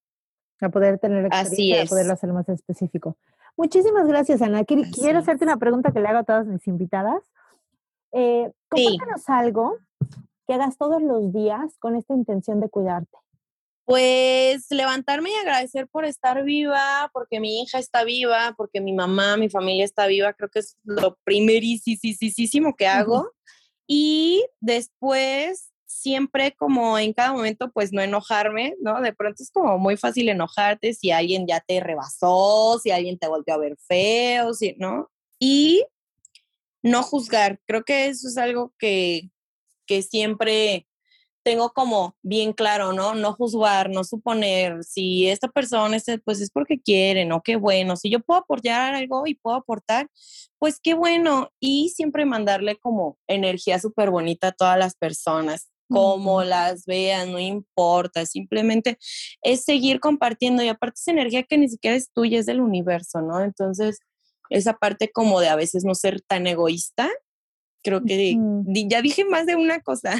A 0.60 0.68
poder 0.68 0.98
tener 0.98 1.28
Así 1.30 1.74
poderlo 1.88 2.12
hacer 2.12 2.32
más 2.32 2.48
específico. 2.48 3.16
Muchísimas 3.56 4.06
gracias, 4.06 4.42
Ana. 4.42 4.64
Quiero 4.64 5.18
hacerte 5.18 5.44
una 5.44 5.56
pregunta 5.56 5.92
que 5.92 6.00
le 6.00 6.08
hago 6.08 6.18
a 6.18 6.24
todas 6.24 6.46
mis 6.46 6.66
invitadas. 6.66 7.22
Eh, 8.12 8.50
compártanos 8.68 9.28
algo 9.28 9.78
que 10.46 10.54
hagas 10.54 10.76
todos 10.76 11.02
los 11.02 11.32
días 11.32 11.76
con 11.78 11.96
esta 11.96 12.14
intención 12.14 12.60
de 12.60 12.68
cuidarte. 12.68 13.16
Pues 13.84 14.70
levantarme 14.70 15.30
y 15.30 15.34
agradecer 15.34 15.88
por 15.88 16.04
estar 16.04 16.42
viva, 16.42 17.10
porque 17.12 17.38
mi 17.38 17.62
hija 17.62 17.78
está 17.78 18.02
viva, 18.02 18.54
porque 18.56 18.80
mi 18.80 18.92
mamá, 18.92 19.36
mi 19.36 19.50
familia 19.50 19.84
está 19.84 20.06
viva, 20.06 20.32
creo 20.32 20.48
que 20.48 20.60
es 20.60 20.76
lo 20.84 21.16
primerísimo 21.24 22.74
que 22.74 22.86
hago. 22.86 23.30
Y 23.86 24.46
después 24.60 25.73
siempre 26.04 26.54
como 26.54 26.98
en 26.98 27.14
cada 27.14 27.32
momento, 27.32 27.70
pues 27.72 27.90
no 27.90 28.02
enojarme, 28.02 28.74
¿no? 28.78 29.00
De 29.00 29.14
pronto 29.14 29.42
es 29.42 29.50
como 29.50 29.78
muy 29.78 29.96
fácil 29.96 30.28
enojarte 30.28 30.92
si 30.92 31.10
alguien 31.10 31.46
ya 31.46 31.60
te 31.60 31.80
rebasó, 31.80 32.78
si 32.82 32.90
alguien 32.90 33.18
te 33.18 33.26
volvió 33.26 33.54
a 33.54 33.58
ver 33.58 33.78
feo, 33.88 34.52
si, 34.52 34.74
¿no? 34.78 35.10
Y 35.38 35.82
no 36.82 37.02
juzgar. 37.02 37.58
Creo 37.66 37.84
que 37.84 38.08
eso 38.08 38.28
es 38.28 38.36
algo 38.36 38.74
que, 38.78 39.30
que 39.86 40.02
siempre 40.02 40.86
tengo 41.42 41.70
como 41.70 42.16
bien 42.22 42.52
claro, 42.52 42.92
¿no? 42.92 43.14
No 43.14 43.32
juzgar, 43.32 43.88
no 43.88 44.04
suponer 44.04 44.84
si 44.84 45.28
esta 45.28 45.48
persona, 45.48 45.96
pues 46.22 46.42
es 46.42 46.50
porque 46.50 46.78
quiere, 46.80 47.24
¿no? 47.24 47.40
Qué 47.42 47.56
bueno. 47.56 47.96
Si 47.96 48.10
yo 48.10 48.20
puedo 48.20 48.40
apoyar 48.40 48.94
algo 48.94 49.26
y 49.26 49.36
puedo 49.36 49.56
aportar, 49.56 50.10
pues 50.58 50.80
qué 50.82 50.92
bueno. 50.92 51.50
Y 51.60 51.90
siempre 51.96 52.26
mandarle 52.26 52.76
como 52.76 53.18
energía 53.26 53.78
súper 53.78 54.10
bonita 54.10 54.48
a 54.48 54.52
todas 54.52 54.78
las 54.78 54.96
personas 54.96 55.70
cómo 55.88 56.42
las 56.42 56.86
vean, 56.86 57.32
no 57.32 57.38
importa, 57.38 58.26
simplemente 58.26 58.98
es 59.42 59.64
seguir 59.64 60.00
compartiendo 60.00 60.62
y 60.62 60.68
aparte 60.68 60.96
es 61.00 61.08
energía 61.08 61.42
que 61.42 61.58
ni 61.58 61.68
siquiera 61.68 61.96
es 61.96 62.10
tuya, 62.12 62.38
es 62.38 62.46
del 62.46 62.60
universo, 62.60 63.20
¿no? 63.20 63.40
Entonces, 63.40 64.00
esa 64.50 64.74
parte 64.74 65.10
como 65.12 65.40
de 65.40 65.48
a 65.48 65.56
veces 65.56 65.84
no 65.84 65.94
ser 65.94 66.20
tan 66.20 66.46
egoísta, 66.46 67.10
creo 67.82 68.02
que 68.02 68.36
ya 68.88 69.02
dije 69.02 69.24
más 69.24 69.46
de 69.46 69.56
una 69.56 69.80
cosa. 69.80 70.14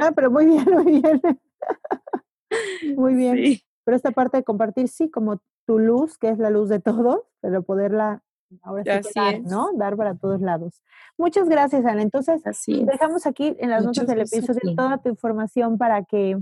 Ah, 0.00 0.12
pero 0.14 0.30
muy 0.30 0.46
bien, 0.46 0.64
muy 0.64 1.00
bien. 1.00 1.22
muy 2.96 3.14
bien. 3.14 3.58
Pero 3.84 3.96
esta 3.96 4.10
parte 4.10 4.38
de 4.38 4.44
compartir, 4.44 4.88
sí, 4.88 5.10
como 5.10 5.40
tu 5.66 5.78
luz, 5.78 6.18
que 6.18 6.28
es 6.28 6.38
la 6.38 6.50
luz 6.50 6.68
de 6.68 6.80
todos, 6.80 7.20
pero 7.40 7.62
poderla 7.62 8.22
Ahora 8.62 9.02
sí, 9.02 9.10
dar, 9.14 9.40
¿no? 9.40 9.70
Dar 9.74 9.96
para 9.96 10.14
todos 10.14 10.40
lados. 10.40 10.82
Muchas 11.18 11.48
gracias, 11.48 11.84
Ana. 11.84 12.02
Entonces, 12.02 12.42
dejamos 12.66 13.26
aquí 13.26 13.56
en 13.58 13.70
las 13.70 13.84
notas 13.84 14.06
del 14.06 14.20
episodio 14.20 14.74
toda 14.76 14.98
tu 14.98 15.08
información 15.08 15.78
para 15.78 16.04
que, 16.04 16.38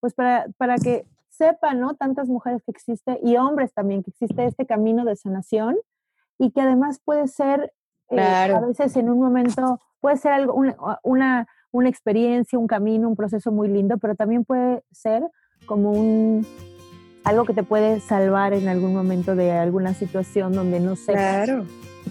pues 0.00 0.14
para, 0.14 0.46
para 0.56 0.76
que 0.76 1.06
sepan, 1.28 1.80
¿no? 1.80 1.94
Tantas 1.94 2.28
mujeres 2.28 2.62
que 2.62 2.70
existe 2.70 3.18
y 3.22 3.36
hombres 3.36 3.72
también, 3.72 4.02
que 4.02 4.10
existe 4.10 4.44
este 4.44 4.66
camino 4.66 5.04
de 5.04 5.16
sanación 5.16 5.76
y 6.38 6.50
que 6.50 6.60
además 6.60 7.00
puede 7.04 7.26
ser, 7.28 7.72
eh, 8.10 8.20
a 8.20 8.60
veces 8.60 8.96
en 8.96 9.10
un 9.10 9.18
momento, 9.20 9.80
puede 10.00 10.16
ser 10.16 10.32
algo, 10.32 10.54
una, 10.54 10.76
una, 11.02 11.48
una 11.72 11.88
experiencia, 11.88 12.58
un 12.58 12.66
camino, 12.66 13.08
un 13.08 13.16
proceso 13.16 13.50
muy 13.52 13.68
lindo, 13.68 13.98
pero 13.98 14.14
también 14.14 14.44
puede 14.44 14.82
ser 14.90 15.22
como 15.66 15.90
un 15.92 16.46
algo 17.24 17.44
que 17.44 17.54
te 17.54 17.62
puede 17.62 18.00
salvar 18.00 18.52
en 18.52 18.68
algún 18.68 18.94
momento 18.94 19.34
de 19.34 19.52
alguna 19.52 19.94
situación 19.94 20.52
donde 20.52 20.80
no 20.80 20.96
sé 20.96 21.14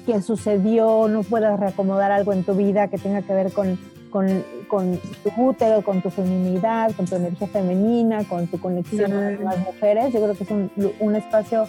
qué 0.05 0.21
sucedió, 0.21 1.07
no 1.07 1.23
puedas 1.23 1.59
reacomodar 1.59 2.11
algo 2.11 2.33
en 2.33 2.43
tu 2.43 2.53
vida 2.53 2.87
que 2.87 2.97
tenga 2.97 3.21
que 3.21 3.33
ver 3.33 3.51
con, 3.51 3.77
con, 4.09 4.43
con 4.67 4.99
tu 5.23 5.31
útero, 5.41 5.81
con 5.81 6.01
tu 6.01 6.09
feminidad, 6.09 6.91
con 6.95 7.05
tu 7.05 7.15
energía 7.15 7.47
femenina, 7.47 8.23
con 8.23 8.47
tu 8.47 8.59
conexión 8.59 9.11
con 9.11 9.45
las 9.45 9.59
mujeres. 9.59 10.13
Yo 10.13 10.21
creo 10.21 10.35
que 10.35 10.43
es 10.43 10.51
un, 10.51 10.71
un 10.99 11.15
espacio 11.15 11.67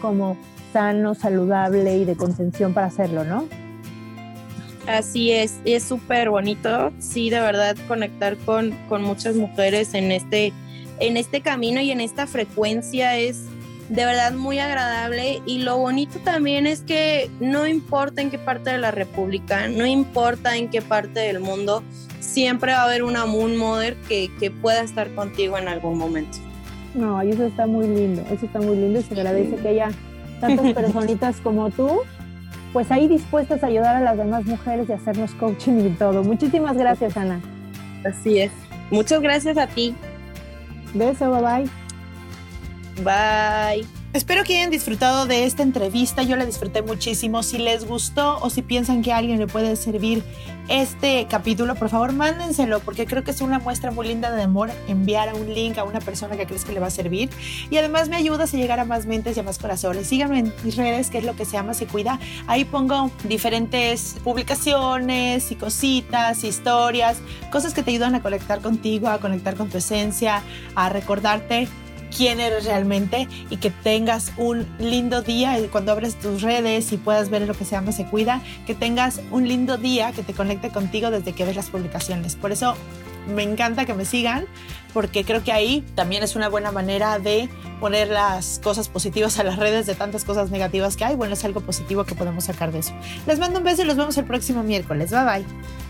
como 0.00 0.36
sano, 0.72 1.14
saludable 1.14 1.96
y 1.96 2.04
de 2.04 2.16
contención 2.16 2.74
para 2.74 2.88
hacerlo, 2.88 3.24
¿no? 3.24 3.44
Así 4.86 5.30
es, 5.30 5.60
es 5.64 5.84
súper 5.84 6.30
bonito, 6.30 6.90
sí, 6.98 7.30
de 7.30 7.40
verdad, 7.40 7.76
conectar 7.86 8.36
con, 8.38 8.72
con 8.88 9.02
muchas 9.02 9.36
mujeres 9.36 9.94
en 9.94 10.10
este, 10.10 10.52
en 11.00 11.16
este 11.16 11.40
camino 11.40 11.80
y 11.80 11.90
en 11.90 12.00
esta 12.00 12.26
frecuencia 12.26 13.16
es 13.16 13.44
de 13.88 14.04
verdad 14.04 14.32
muy 14.32 14.60
agradable 14.60 15.42
y 15.46 15.58
lo 15.58 15.76
bonito 15.78 16.20
también 16.20 16.66
es 16.66 16.82
que 16.82 17.28
no 17.40 17.66
importa 17.66 18.22
en 18.22 18.30
qué 18.30 18.38
parte 18.38 18.70
de 18.70 18.78
la 18.78 18.92
República, 18.92 19.66
no 19.68 19.84
importa 19.84 20.56
en 20.56 20.70
qué 20.70 20.80
parte 20.80 21.20
del 21.20 21.40
mundo, 21.40 21.82
siempre 22.20 22.72
va 22.72 22.82
a 22.82 22.84
haber 22.84 23.02
una 23.02 23.26
Moon 23.26 23.56
Mother 23.56 23.96
que, 24.08 24.30
que 24.38 24.52
pueda 24.52 24.82
estar 24.82 25.12
contigo 25.14 25.58
en 25.58 25.66
algún 25.66 25.98
momento. 25.98 26.38
No, 26.94 27.22
y 27.24 27.30
eso 27.30 27.44
está 27.44 27.66
muy 27.66 27.88
lindo, 27.88 28.22
eso 28.30 28.46
está 28.46 28.60
muy 28.60 28.76
lindo 28.76 29.00
y 29.00 29.02
se 29.02 29.14
agradece 29.14 29.56
que 29.56 29.68
haya 29.68 29.90
tantas 30.40 30.72
personitas 30.74 31.40
como 31.40 31.70
tú, 31.70 32.00
pues 32.72 32.90
ahí 32.92 33.08
dispuestas 33.08 33.64
a 33.64 33.66
ayudar 33.66 33.96
a 33.96 34.00
las 34.00 34.16
demás 34.16 34.44
mujeres 34.44 34.88
y 34.88 34.92
hacernos 34.92 35.32
coaching 35.34 35.84
y 35.84 35.90
todo. 35.90 36.22
Muchísimas 36.22 36.76
gracias, 36.76 37.16
Ana. 37.16 37.40
Así 38.04 38.38
es. 38.38 38.52
Muchas 38.90 39.20
gracias 39.20 39.56
a 39.56 39.66
ti. 39.66 39.94
Beso, 40.94 41.30
bye 41.30 41.40
bye. 41.40 41.79
Bye. 43.02 43.86
Espero 44.12 44.42
que 44.42 44.56
hayan 44.56 44.70
disfrutado 44.70 45.26
de 45.26 45.44
esta 45.44 45.62
entrevista. 45.62 46.24
Yo 46.24 46.34
la 46.34 46.44
disfruté 46.44 46.82
muchísimo. 46.82 47.44
Si 47.44 47.58
les 47.58 47.86
gustó 47.86 48.40
o 48.40 48.50
si 48.50 48.60
piensan 48.60 49.02
que 49.02 49.12
a 49.12 49.18
alguien 49.18 49.38
le 49.38 49.46
puede 49.46 49.76
servir 49.76 50.24
este 50.68 51.28
capítulo, 51.30 51.76
por 51.76 51.90
favor 51.90 52.12
mándenselo 52.12 52.80
porque 52.80 53.06
creo 53.06 53.22
que 53.22 53.30
es 53.30 53.40
una 53.40 53.60
muestra 53.60 53.92
muy 53.92 54.08
linda 54.08 54.32
de 54.32 54.42
amor 54.42 54.70
enviar 54.88 55.32
un 55.34 55.52
link 55.54 55.78
a 55.78 55.84
una 55.84 56.00
persona 56.00 56.36
que 56.36 56.44
crees 56.44 56.64
que 56.64 56.72
le 56.72 56.80
va 56.80 56.88
a 56.88 56.90
servir. 56.90 57.30
Y 57.70 57.76
además 57.76 58.08
me 58.08 58.16
ayudas 58.16 58.52
a 58.52 58.56
llegar 58.56 58.80
a 58.80 58.84
más 58.84 59.06
mentes 59.06 59.36
y 59.36 59.40
a 59.40 59.42
más 59.44 59.58
corazones. 59.58 60.08
Síganme 60.08 60.40
en 60.40 60.52
mis 60.64 60.74
redes, 60.74 61.08
que 61.08 61.18
es 61.18 61.24
lo 61.24 61.36
que 61.36 61.44
se 61.44 61.52
llama 61.52 61.72
Se 61.74 61.86
Cuida. 61.86 62.18
Ahí 62.48 62.64
pongo 62.64 63.12
diferentes 63.28 64.16
publicaciones 64.24 65.52
y 65.52 65.54
cositas, 65.54 66.42
historias, 66.42 67.18
cosas 67.52 67.74
que 67.74 67.84
te 67.84 67.92
ayudan 67.92 68.16
a 68.16 68.22
conectar 68.22 68.60
contigo, 68.60 69.08
a 69.08 69.18
conectar 69.18 69.54
con 69.54 69.70
tu 69.70 69.78
esencia, 69.78 70.42
a 70.74 70.88
recordarte 70.88 71.68
quién 72.14 72.40
eres 72.40 72.64
realmente 72.64 73.28
y 73.48 73.56
que 73.56 73.70
tengas 73.70 74.32
un 74.36 74.66
lindo 74.78 75.22
día 75.22 75.58
cuando 75.70 75.92
abres 75.92 76.18
tus 76.18 76.42
redes 76.42 76.92
y 76.92 76.96
puedas 76.96 77.30
ver 77.30 77.42
lo 77.42 77.54
que 77.54 77.64
se 77.64 77.72
llama 77.72 77.92
Se 77.92 78.06
Cuida, 78.06 78.42
que 78.66 78.74
tengas 78.74 79.20
un 79.30 79.48
lindo 79.48 79.76
día 79.76 80.12
que 80.12 80.22
te 80.22 80.32
conecte 80.32 80.70
contigo 80.70 81.10
desde 81.10 81.32
que 81.32 81.44
ves 81.44 81.56
las 81.56 81.70
publicaciones. 81.70 82.36
Por 82.36 82.52
eso 82.52 82.74
me 83.28 83.42
encanta 83.42 83.84
que 83.84 83.94
me 83.94 84.04
sigan 84.04 84.46
porque 84.92 85.24
creo 85.24 85.42
que 85.44 85.52
ahí 85.52 85.84
también 85.94 86.22
es 86.22 86.36
una 86.36 86.48
buena 86.48 86.72
manera 86.72 87.18
de 87.18 87.48
poner 87.78 88.08
las 88.08 88.60
cosas 88.62 88.88
positivas 88.88 89.38
a 89.38 89.44
las 89.44 89.56
redes 89.56 89.86
de 89.86 89.94
tantas 89.94 90.24
cosas 90.24 90.50
negativas 90.50 90.96
que 90.96 91.04
hay. 91.04 91.16
Bueno, 91.16 91.34
es 91.34 91.44
algo 91.44 91.60
positivo 91.60 92.04
que 92.04 92.14
podemos 92.14 92.44
sacar 92.44 92.72
de 92.72 92.80
eso. 92.80 92.92
Les 93.26 93.38
mando 93.38 93.58
un 93.58 93.64
beso 93.64 93.82
y 93.82 93.84
los 93.84 93.96
vemos 93.96 94.16
el 94.18 94.24
próximo 94.24 94.62
miércoles. 94.62 95.10
Bye 95.10 95.24
bye. 95.24 95.89